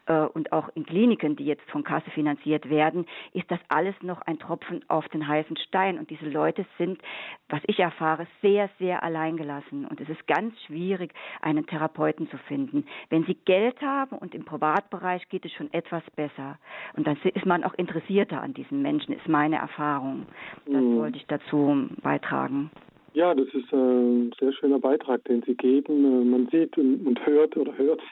[0.07, 4.21] äh, und auch in Kliniken, die jetzt von Kasse finanziert werden, ist das alles noch
[4.23, 7.01] ein Tropfen auf den heißen Stein und diese Leute sind,
[7.49, 12.85] was ich erfahre, sehr, sehr alleingelassen und es ist ganz schwierig, einen Therapeuten zu finden.
[13.11, 16.59] Wenn sie Geld haben und im Privatbereich geht es schon etwas besser
[16.97, 20.27] und dann ist man auch interessierter an diesen Menschen, ist meine Erfahrung.
[20.65, 20.97] Das mhm.
[20.97, 22.71] wollte ich dazu beitragen.
[23.15, 26.31] Ja, das ist ein sehr schöner Beitrag, den Sie geben.
[26.31, 28.03] Man sieht und hört oder hört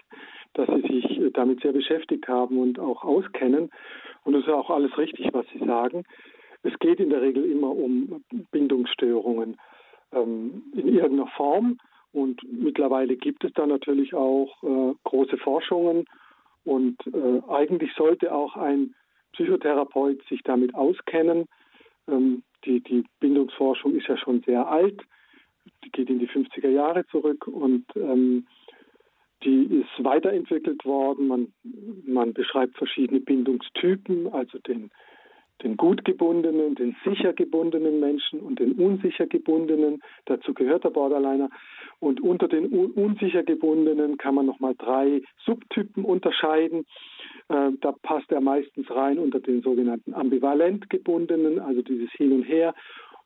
[0.54, 3.70] dass Sie sich damit sehr beschäftigt haben und auch auskennen.
[4.22, 6.04] Und es ist auch alles richtig, was Sie sagen.
[6.62, 9.58] Es geht in der Regel immer um Bindungsstörungen
[10.12, 11.78] ähm, in irgendeiner Form.
[12.12, 16.06] Und mittlerweile gibt es da natürlich auch äh, große Forschungen.
[16.64, 18.94] Und äh, eigentlich sollte auch ein
[19.32, 21.46] Psychotherapeut sich damit auskennen.
[22.64, 25.00] Die, die Bindungsforschung ist ja schon sehr alt.
[25.84, 28.46] Die geht in die 50er Jahre zurück und ähm,
[29.44, 31.28] die ist weiterentwickelt worden.
[31.28, 31.52] Man,
[32.06, 34.90] man beschreibt verschiedene Bindungstypen, also den
[35.62, 40.02] den gut gebundenen, den sicher gebundenen Menschen und den unsicher gebundenen.
[40.26, 41.50] Dazu gehört der Borderliner.
[42.00, 46.84] Und unter den unsicher gebundenen kann man nochmal drei Subtypen unterscheiden.
[47.48, 52.42] Äh, da passt er meistens rein unter den sogenannten ambivalent gebundenen, also dieses Hin und
[52.42, 52.74] Her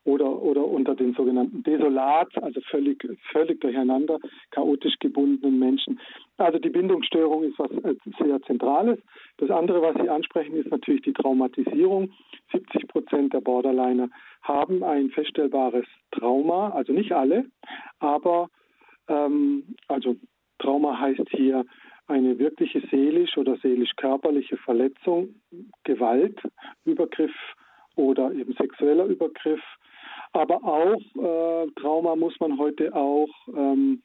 [0.08, 4.18] oder, oder unter den sogenannten Desolat, also völlig, völlig durcheinander,
[4.50, 6.00] chaotisch gebundenen Menschen.
[6.38, 8.98] Also die Bindungsstörung ist was äh, sehr Zentrales.
[9.36, 12.10] Das andere, was Sie ansprechen, ist natürlich die Traumatisierung.
[12.52, 14.08] 70 Prozent der Borderliner
[14.40, 17.44] haben ein feststellbares Trauma, also nicht alle,
[17.98, 18.48] aber
[19.08, 20.16] ähm, also
[20.58, 21.66] Trauma heißt hier
[22.06, 25.34] eine wirkliche seelisch oder seelisch-körperliche Verletzung,
[25.84, 26.40] Gewalt,
[26.86, 27.34] Übergriff
[27.96, 29.60] oder eben sexueller Übergriff,
[30.32, 34.02] aber auch äh, Trauma muss man heute auch ähm,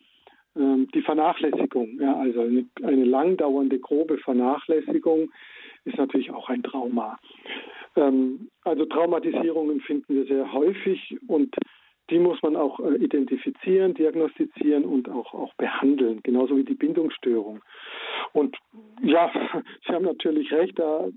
[0.55, 5.32] äh, die Vernachlässigung, ja, also eine, eine langdauernde grobe Vernachlässigung
[5.86, 7.18] ist natürlich auch ein Trauma.
[7.95, 11.55] Ähm, also Traumatisierungen finden wir sehr häufig und
[12.09, 17.61] die muss man auch äh, identifizieren, diagnostizieren und auch, auch behandeln, genauso wie die Bindungsstörung.
[18.34, 18.57] Und
[19.01, 19.32] ja,
[19.88, 21.07] Sie haben natürlich recht, da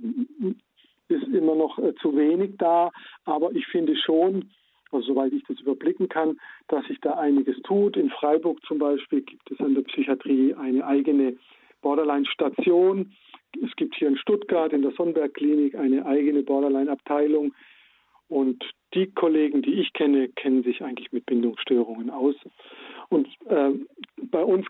[1.09, 2.91] ist immer noch äh, zu wenig da,
[3.25, 4.51] aber ich finde schon,
[4.97, 6.39] also soweit ich das überblicken kann,
[6.69, 7.97] dass sich da einiges tut.
[7.97, 11.37] In Freiburg zum Beispiel gibt es an der Psychiatrie eine eigene
[11.83, 13.13] Borderline-Station.
[13.63, 17.55] Es gibt hier in Stuttgart in der Sonnenberg-Klinik eine eigene Borderline-Abteilung.
[18.29, 22.35] Und die Kollegen, die ich kenne, kennen sich eigentlich mit Bindungsstörungen aus.
[23.09, 23.71] Und äh,
[24.23, 24.67] bei uns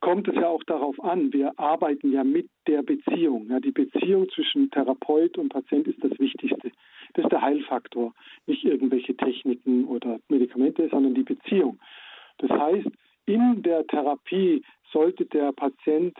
[0.00, 3.48] kommt es ja auch darauf an, wir arbeiten ja mit der Beziehung.
[3.50, 6.70] Ja, die Beziehung zwischen Therapeut und Patient ist das Wichtigste.
[7.14, 8.14] Das ist der Heilfaktor.
[8.46, 11.78] Nicht irgendwelche Techniken oder Medikamente, sondern die Beziehung.
[12.38, 12.88] Das heißt,
[13.26, 16.16] in der Therapie sollte der Patient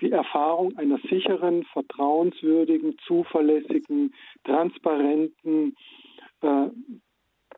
[0.00, 5.76] die Erfahrung einer sicheren, vertrauenswürdigen, zuverlässigen, transparenten
[6.40, 6.68] äh,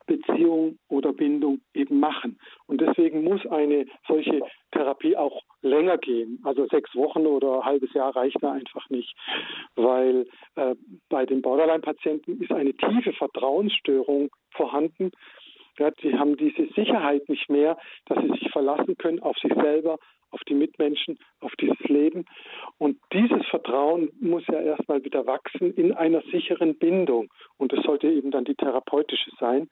[0.05, 2.39] Beziehung oder Bindung eben machen.
[2.67, 4.41] Und deswegen muss eine solche
[4.71, 6.39] Therapie auch länger gehen.
[6.43, 9.15] Also sechs Wochen oder ein halbes Jahr reicht da einfach nicht,
[9.75, 10.25] weil
[10.55, 10.75] äh,
[11.09, 15.11] bei den Borderline-Patienten ist eine tiefe Vertrauensstörung vorhanden.
[15.79, 15.89] Ja,
[16.19, 19.97] haben diese Sicherheit nicht mehr, dass sie sich verlassen können auf sich selber,
[20.33, 22.25] auf die Mitmenschen, auf dieses Leben.
[22.77, 27.29] Und dieses Vertrauen muss ja erstmal wieder wachsen in einer sicheren Bindung.
[27.57, 29.69] Und das sollte eben dann die therapeutische sein.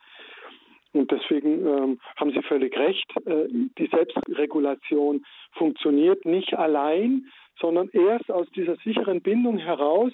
[0.93, 3.09] Und deswegen ähm, haben Sie völlig recht.
[3.26, 3.47] Äh,
[3.78, 7.28] die Selbstregulation funktioniert nicht allein,
[7.59, 10.12] sondern erst aus dieser sicheren Bindung heraus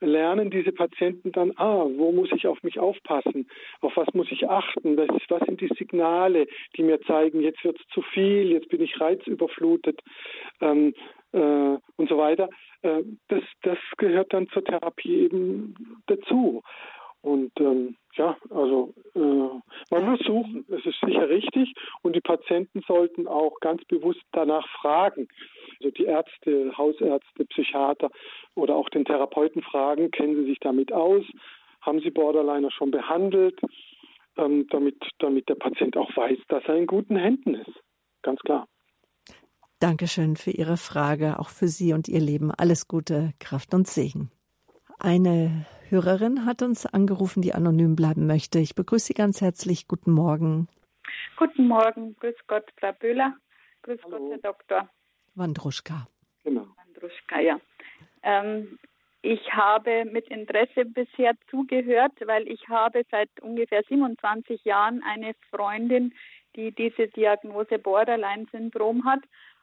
[0.00, 3.48] lernen diese Patienten dann, ah, wo muss ich auf mich aufpassen?
[3.80, 4.96] Auf was muss ich achten?
[4.96, 8.82] Was, was sind die Signale, die mir zeigen, jetzt wird es zu viel, jetzt bin
[8.82, 10.00] ich reizüberflutet
[10.60, 10.94] ähm,
[11.32, 11.38] äh,
[11.96, 12.48] und so weiter.
[12.82, 15.74] Äh, das, das gehört dann zur Therapie eben
[16.06, 16.62] dazu.
[17.22, 19.18] Und ähm, ja, also äh,
[19.90, 24.66] man muss suchen, es ist sicher richtig und die Patienten sollten auch ganz bewusst danach
[24.80, 25.28] fragen.
[25.78, 28.10] Also die Ärzte, Hausärzte, Psychiater
[28.54, 31.24] oder auch den Therapeuten fragen, kennen Sie sich damit aus?
[31.82, 33.60] Haben Sie Borderliner schon behandelt?
[34.38, 37.72] Ähm, damit, damit der Patient auch weiß, dass er in guten Händen ist.
[38.22, 38.66] Ganz klar.
[39.78, 42.50] Dankeschön für Ihre Frage, auch für Sie und Ihr Leben.
[42.50, 44.30] Alles Gute, Kraft und Segen.
[44.98, 48.58] Eine Hörerin hat uns angerufen, die anonym bleiben möchte.
[48.58, 49.86] Ich begrüße Sie ganz herzlich.
[49.86, 50.68] Guten Morgen.
[51.36, 52.16] Guten Morgen.
[52.16, 53.34] Grüß Gott, Frau Böhler.
[53.82, 54.18] Grüß Hallo.
[54.18, 54.88] Gott, Herr Doktor.
[55.36, 56.08] Wandruschka.
[56.42, 56.66] Genau.
[56.76, 57.60] Wandruschka, ja.
[58.24, 58.78] Ähm,
[59.22, 66.14] ich habe mit Interesse bisher zugehört, weil ich habe seit ungefähr 27 Jahren eine Freundin,
[66.56, 69.20] die diese Diagnose Borderline-Syndrom hat.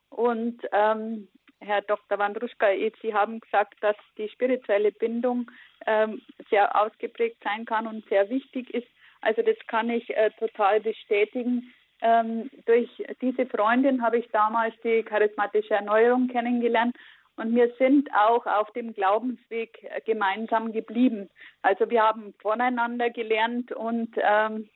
[0.09, 1.27] Und ähm,
[1.63, 2.17] Herr Dr.
[2.19, 2.67] Wandruschka,
[3.01, 5.49] Sie haben gesagt, dass die spirituelle Bindung
[5.85, 8.87] ähm, sehr ausgeprägt sein kann und sehr wichtig ist.
[9.21, 11.73] Also das kann ich äh, total bestätigen.
[12.01, 12.89] Ähm, durch
[13.21, 16.95] diese Freundin habe ich damals die charismatische Erneuerung kennengelernt
[17.35, 21.29] und wir sind auch auf dem Glaubensweg äh, gemeinsam geblieben.
[21.61, 24.69] Also wir haben voneinander gelernt und ähm,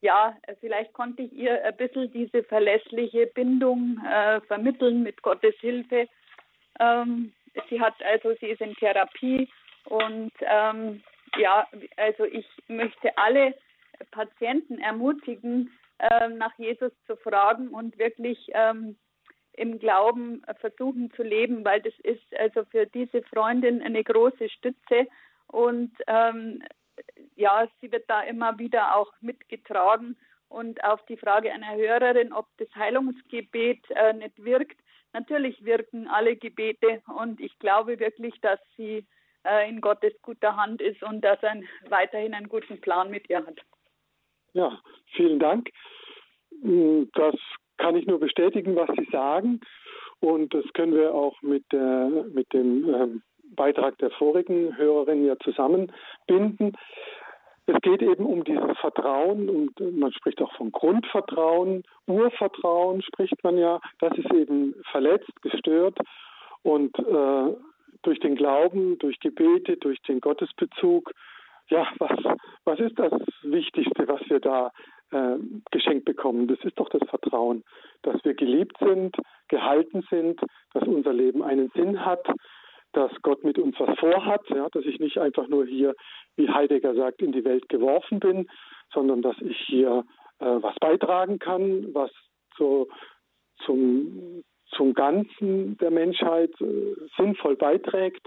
[0.00, 6.06] ja, vielleicht konnte ich ihr ein bisschen diese verlässliche Bindung äh, vermitteln mit Gottes Hilfe.
[6.78, 7.32] Ähm,
[7.68, 9.48] sie hat also, sie ist in Therapie
[9.86, 11.02] und ähm,
[11.36, 13.54] ja, also ich möchte alle
[14.12, 18.96] Patienten ermutigen, äh, nach Jesus zu fragen und wirklich ähm,
[19.54, 25.08] im Glauben versuchen zu leben, weil das ist also für diese Freundin eine große Stütze
[25.48, 26.62] und ähm,
[27.38, 30.16] ja, sie wird da immer wieder auch mitgetragen
[30.48, 34.80] und auf die Frage einer Hörerin, ob das Heilungsgebet äh, nicht wirkt,
[35.12, 39.06] natürlich wirken alle Gebete und ich glaube wirklich, dass sie
[39.44, 43.46] äh, in Gottes guter Hand ist und dass er weiterhin einen guten Plan mit ihr
[43.46, 43.60] hat.
[44.52, 44.80] Ja,
[45.14, 45.70] vielen Dank.
[46.62, 47.36] Mm, das
[47.76, 49.60] kann ich nur bestätigen, was Sie sagen.
[50.20, 53.22] Und das können wir auch mit, der, mit dem ähm,
[53.54, 56.76] Beitrag der vorigen Hörerin ja zusammenbinden.
[57.68, 63.58] Es geht eben um dieses Vertrauen und man spricht auch von Grundvertrauen, Urvertrauen spricht man
[63.58, 63.78] ja.
[64.00, 65.98] Das ist eben verletzt, gestört
[66.62, 67.54] und äh,
[68.02, 71.12] durch den Glauben, durch Gebete, durch den Gottesbezug,
[71.68, 72.18] ja, was,
[72.64, 73.12] was ist das
[73.42, 74.72] Wichtigste, was wir da
[75.10, 75.36] äh,
[75.70, 76.48] geschenkt bekommen?
[76.48, 77.64] Das ist doch das Vertrauen,
[78.00, 79.14] dass wir geliebt sind,
[79.48, 80.40] gehalten sind,
[80.72, 82.26] dass unser Leben einen Sinn hat,
[82.92, 85.94] dass Gott mit uns was vorhat, ja, dass ich nicht einfach nur hier,
[86.36, 88.48] wie Heidegger sagt, in die Welt geworfen bin,
[88.92, 90.04] sondern dass ich hier
[90.38, 92.10] äh, was beitragen kann, was
[92.56, 92.88] so
[93.64, 98.26] zum, zum Ganzen der Menschheit äh, sinnvoll beiträgt,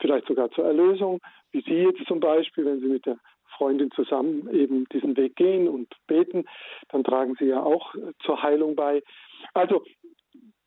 [0.00, 1.20] vielleicht sogar zur Erlösung,
[1.52, 3.18] wie Sie jetzt zum Beispiel, wenn Sie mit der
[3.56, 6.44] Freundin zusammen eben diesen Weg gehen und beten,
[6.90, 9.02] dann tragen Sie ja auch zur Heilung bei.
[9.54, 9.84] Also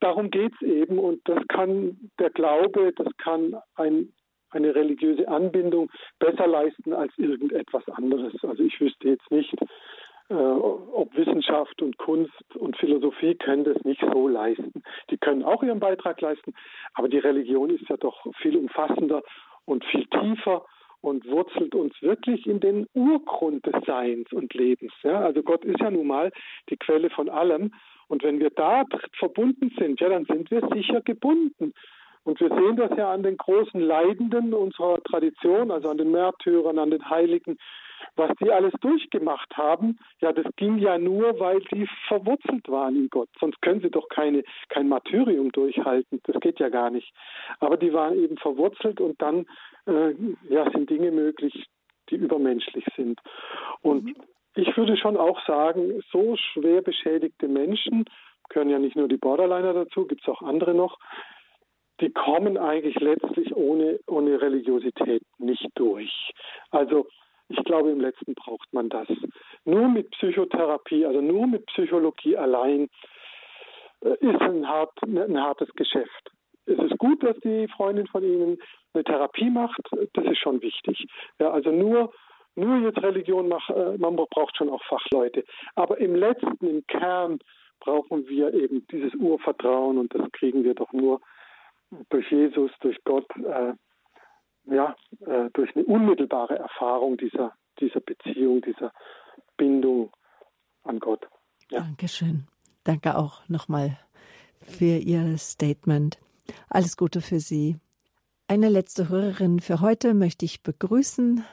[0.02, 4.12] darum geht es eben und das kann der Glaube, das kann ein,
[4.49, 5.89] eine religiöse Anbindung
[6.20, 8.34] besser leisten als irgendetwas anderes.
[8.43, 9.56] Also ich wüsste jetzt nicht,
[10.30, 14.84] äh, ob Wissenschaft und Kunst und Philosophie können das nicht so leisten.
[15.10, 16.54] Die können auch ihren Beitrag leisten,
[16.93, 19.22] aber die Religion ist ja doch viel umfassender
[19.66, 20.66] und viel tiefer
[21.02, 24.93] und wurzelt uns wirklich in den Urgrund des Seins und Lebens.
[25.04, 25.22] Ja?
[25.22, 26.32] Also Gott ist ja nun mal
[26.70, 27.74] die Quelle von allem.
[28.08, 28.84] Und wenn wir da
[29.18, 31.74] verbunden sind, ja, dann sind wir sicher gebunden.
[32.24, 36.78] Und wir sehen das ja an den großen Leidenden unserer Tradition, also an den Märtyrern,
[36.78, 37.58] an den Heiligen,
[38.16, 43.10] was die alles durchgemacht haben, ja, das ging ja nur, weil sie verwurzelt waren in
[43.10, 43.30] Gott.
[43.39, 46.20] Sonst können sie doch keine, kein Martyrium durchhalten.
[46.24, 47.14] Das geht ja gar nicht.
[47.60, 49.45] Aber die waren eben verwurzelt und dann
[49.88, 50.14] äh,
[50.50, 51.68] ja, sind Dinge möglich,
[52.10, 53.20] die übermenschlich sind.
[53.82, 54.16] Und mhm.
[54.56, 58.06] ich würde schon auch sagen, so schwer beschädigte Menschen,
[58.50, 61.00] gehören ja nicht nur die Borderliner dazu, gibt es auch andere noch,
[62.02, 66.32] die kommen eigentlich letztlich ohne, ohne Religiosität nicht durch.
[66.72, 67.08] Also
[67.50, 69.08] ich glaube, im letzten braucht man das.
[69.66, 72.90] Nur mit Psychotherapie, also nur mit Psychologie allein,
[74.02, 76.32] äh, ist ein, hart, ein hartes Geschäft.
[76.66, 78.57] Es ist gut, dass die Freundin von Ihnen
[78.93, 79.82] eine Therapie macht.
[80.14, 81.05] Das ist schon wichtig.
[81.39, 82.14] Ja, also nur,
[82.55, 85.43] nur jetzt Religion macht, äh, man braucht schon auch Fachleute.
[85.76, 87.39] Aber im letzten, im Kern
[87.80, 91.20] brauchen wir eben dieses Urvertrauen und das kriegen wir doch nur
[92.09, 93.74] durch Jesus, durch Gott, äh,
[94.66, 94.95] ja,
[95.26, 98.93] äh, durch eine unmittelbare Erfahrung dieser, dieser Beziehung, dieser
[99.57, 100.12] Bindung
[100.84, 101.28] an Gott.
[101.70, 101.82] Ja.
[101.82, 102.47] Dankeschön.
[102.84, 103.97] Danke auch nochmal
[104.62, 106.20] für Ihr Statement.
[106.70, 107.78] Alles Gute für Sie.
[108.47, 111.43] Eine letzte Hörerin für heute möchte ich begrüßen.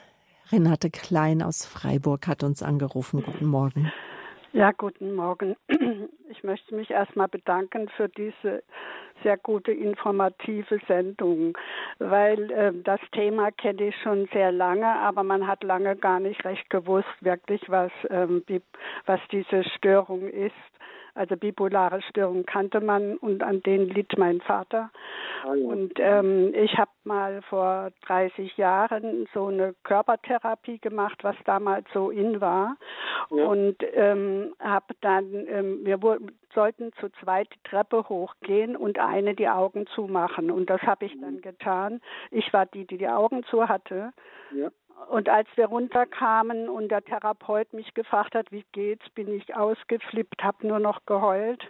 [0.51, 3.23] Renate Klein aus Freiburg hat uns angerufen.
[3.23, 3.93] Guten Morgen.
[4.53, 5.57] Ja, guten Morgen.
[6.31, 8.63] Ich möchte mich erstmal bedanken für diese
[9.23, 11.57] sehr gute informative Sendung,
[11.99, 16.45] weil äh, das Thema kenne ich schon sehr lange, aber man hat lange gar nicht
[16.45, 18.45] recht gewusst, wirklich was, ähm,
[19.07, 20.53] was diese Störung ist.
[21.19, 24.91] Also bipolare Störung kannte man und an denen litt mein Vater.
[25.45, 31.87] Ah, und ähm, ich habe mal vor 30 Jahren so eine Körpertherapie gemacht, was damals
[31.93, 32.77] so in war.
[33.31, 33.47] Ja.
[33.47, 35.99] Und ähm, habe dann, ähm, wir
[36.55, 40.53] sollten zu zweit die Treppe hochgehen und eine die Augen zumachen.
[40.53, 41.43] Und das habe ich dann mhm.
[41.43, 42.01] getan.
[42.31, 44.13] Ich war die, die die Augen zu hatte.
[44.55, 44.71] Ja.
[45.09, 50.43] Und als wir runterkamen und der Therapeut mich gefragt hat, wie geht's, bin ich ausgeflippt,
[50.43, 51.65] habe nur noch geheult.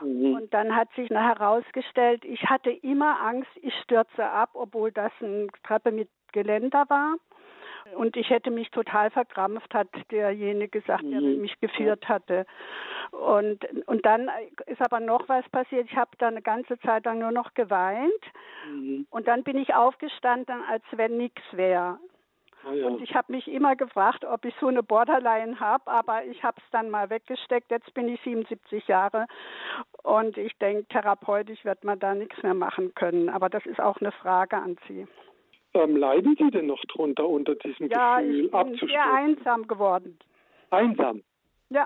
[0.00, 0.34] Mhm.
[0.34, 5.48] Und dann hat sich herausgestellt, ich hatte immer Angst, ich stürze ab, obwohl das eine
[5.64, 7.16] Treppe mit Geländer war.
[7.94, 11.40] Und ich hätte mich total verkrampft, hat derjenige gesagt, der mhm.
[11.40, 12.44] mich geführt hatte.
[13.12, 14.28] Und, und dann
[14.66, 15.88] ist aber noch was passiert.
[15.88, 18.12] Ich habe da eine ganze Zeit lang nur noch geweint.
[18.68, 19.06] Mhm.
[19.10, 21.98] Und dann bin ich aufgestanden, als wenn nichts wäre.
[22.66, 22.86] Ah, ja.
[22.86, 26.56] Und ich habe mich immer gefragt, ob ich so eine Borderline habe, aber ich habe
[26.58, 27.70] es dann mal weggesteckt.
[27.70, 29.26] Jetzt bin ich 77 Jahre
[30.02, 33.28] und ich denke, therapeutisch wird man da nichts mehr machen können.
[33.28, 35.06] Aber das ist auch eine Frage an Sie.
[35.74, 38.58] Ähm, leiden Sie denn noch drunter unter diesem ja, Gefühl, abzustimmen?
[38.58, 40.18] Ja, ich bin sehr einsam geworden.
[40.70, 41.22] Einsam?
[41.70, 41.84] Ja.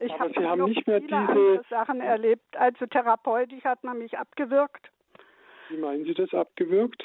[0.00, 2.56] Ich habe hab nicht mehr diese Sachen erlebt.
[2.56, 4.90] Also therapeutisch hat man mich abgewürgt.
[5.68, 7.04] Wie meinen Sie das abgewürgt?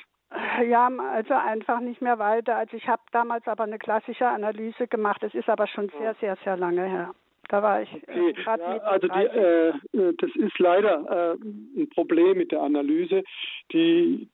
[0.68, 2.56] Ja, also einfach nicht mehr weiter.
[2.56, 5.22] Also ich habe damals aber eine klassische Analyse gemacht.
[5.22, 7.14] Das ist aber schon sehr, sehr, sehr lange her.
[7.50, 8.36] Da war ich äh, okay.
[8.46, 13.24] ja, Also die, äh, äh, das ist leider äh, ein Problem mit der Analyse.
[13.72, 14.28] Die,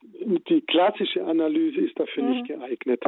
[0.48, 2.30] die klassische Analyse ist dafür mhm.
[2.30, 3.04] nicht geeignet.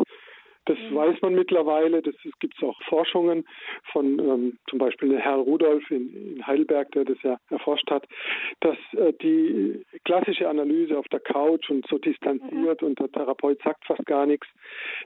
[0.65, 0.95] Das mhm.
[0.95, 2.01] weiß man mittlerweile.
[2.01, 3.45] Das gibt es auch Forschungen
[3.91, 8.07] von ähm, zum Beispiel Herr Rudolf in, in, Heidelberg, der das ja erforscht hat,
[8.61, 12.87] dass äh, die klassische Analyse auf der Couch und so distanziert mhm.
[12.87, 14.47] und der Therapeut sagt fast gar nichts,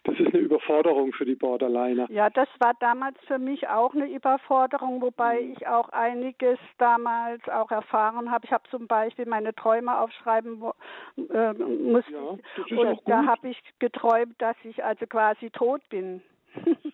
[0.03, 2.07] das ist eine Überforderung für die Borderliner.
[2.11, 5.53] Ja, das war damals für mich auch eine Überforderung, wobei mhm.
[5.53, 8.45] ich auch einiges damals auch erfahren habe.
[8.45, 10.61] Ich habe zum Beispiel meine Träume aufschreiben
[11.17, 12.11] äh, musste
[12.67, 16.21] ja, und da habe ich geträumt, dass ich also quasi quasi tot bin.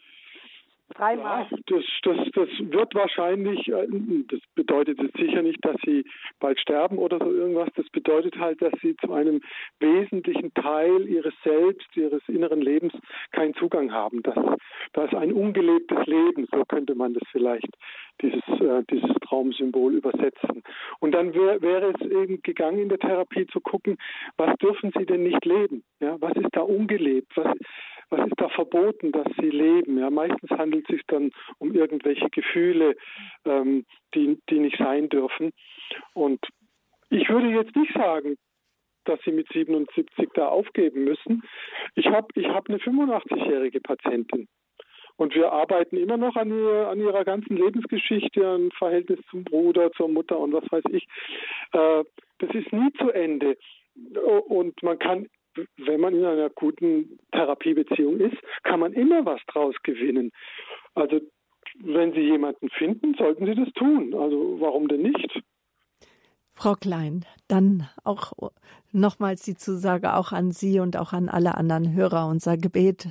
[0.95, 1.47] Dreimal.
[1.49, 3.87] Ja, das, das, das wird wahrscheinlich, äh,
[4.27, 6.05] das bedeutet jetzt sicher nicht, dass sie
[6.39, 7.69] bald sterben oder so irgendwas.
[7.75, 9.41] Das bedeutet halt, dass sie zu einem
[9.79, 12.93] wesentlichen Teil ihres Selbst, ihres inneren Lebens
[13.31, 14.21] keinen Zugang haben.
[14.21, 14.35] Das,
[14.91, 17.73] das ist ein ungelebtes Leben, so könnte man das vielleicht,
[18.21, 20.61] dieses, äh, dieses Traumsymbol übersetzen.
[20.99, 23.97] Und dann wär, wäre es eben gegangen in der Therapie zu gucken,
[24.37, 25.83] was dürfen sie denn nicht leben?
[25.99, 27.31] Ja, was ist da ungelebt?
[27.35, 27.55] Was,
[28.13, 29.97] was ist da verboten, dass sie leben?
[29.97, 32.95] Ja, meistens handelt es sich dann um irgendwelche Gefühle,
[33.45, 35.51] ähm, die, die nicht sein dürfen.
[36.13, 36.39] Und
[37.09, 38.35] ich würde jetzt nicht sagen,
[39.05, 41.43] dass sie mit 77 da aufgeben müssen.
[41.95, 44.47] Ich habe ich hab eine 85-jährige Patientin.
[45.15, 49.91] Und wir arbeiten immer noch an, ihr, an ihrer ganzen Lebensgeschichte, an Verhältnis zum Bruder,
[49.91, 51.07] zur Mutter und was weiß ich.
[51.71, 52.03] Äh,
[52.39, 53.57] das ist nie zu Ende.
[54.47, 55.27] Und man kann
[55.77, 60.31] wenn man in einer guten Therapiebeziehung ist, kann man immer was draus gewinnen.
[60.95, 61.21] Also
[61.79, 64.13] wenn Sie jemanden finden, sollten Sie das tun.
[64.13, 65.41] Also warum denn nicht?
[66.55, 68.33] Frau Klein, dann auch
[68.91, 72.27] nochmals die Zusage auch an Sie und auch an alle anderen Hörer.
[72.27, 73.07] Unser Gebet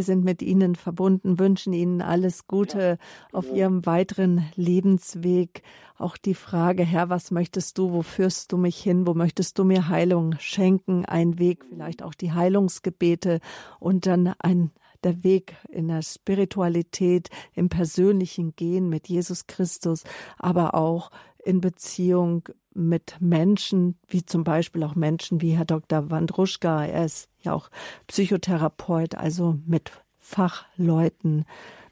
[0.00, 3.56] wir sind mit Ihnen verbunden, wünschen Ihnen alles Gute ja, auf ja.
[3.56, 5.62] Ihrem weiteren Lebensweg.
[5.98, 9.64] Auch die Frage, Herr, was möchtest du, wo führst du mich hin, wo möchtest du
[9.64, 11.04] mir Heilung schenken?
[11.04, 13.40] Ein Weg, vielleicht auch die Heilungsgebete
[13.78, 14.70] und dann ein
[15.04, 20.04] der Weg in der Spiritualität, im persönlichen Gehen mit Jesus Christus,
[20.38, 21.10] aber auch
[21.44, 26.10] in Beziehung mit Menschen, wie zum Beispiel auch Menschen wie Herr Dr.
[26.10, 26.84] Wandruschka.
[26.84, 27.70] Er ist ja auch
[28.06, 31.44] Psychotherapeut, also mit Fachleuten,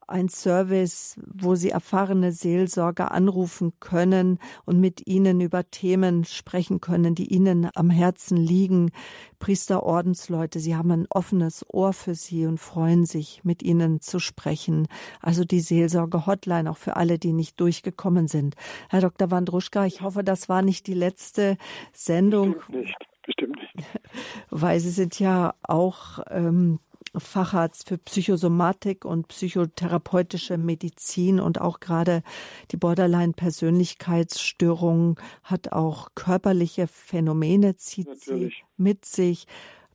[0.09, 7.15] ein Service, wo Sie erfahrene Seelsorger anrufen können und mit ihnen über Themen sprechen können,
[7.15, 8.93] die Ihnen am Herzen liegen.
[9.39, 14.19] Priester, Ordensleute, Sie haben ein offenes Ohr für Sie und freuen sich, mit Ihnen zu
[14.19, 14.87] sprechen.
[15.21, 18.55] Also die Seelsorge-Hotline auch für alle, die nicht durchgekommen sind.
[18.89, 19.31] Herr Dr.
[19.31, 21.57] Wandruschka, ich hoffe, das war nicht die letzte
[21.93, 22.55] Sendung.
[22.55, 22.97] Bestimmt nicht.
[23.27, 23.87] Bestimmt nicht.
[24.51, 26.79] Weil Sie sind ja auch ähm,
[27.17, 32.23] Facharzt für Psychosomatik und psychotherapeutische Medizin und auch gerade
[32.71, 38.55] die Borderline-Persönlichkeitsstörung hat auch körperliche Phänomene, zieht Natürlich.
[38.55, 39.47] sie mit sich.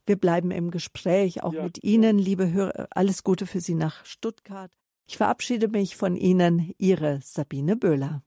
[0.06, 2.88] Wir bleiben im Gespräch, auch ja, mit Ihnen, liebe Hörer.
[2.90, 4.72] Alles Gute für Sie nach Stuttgart.
[5.08, 8.24] Ich verabschiede mich von Ihnen, Ihre Sabine Böhler.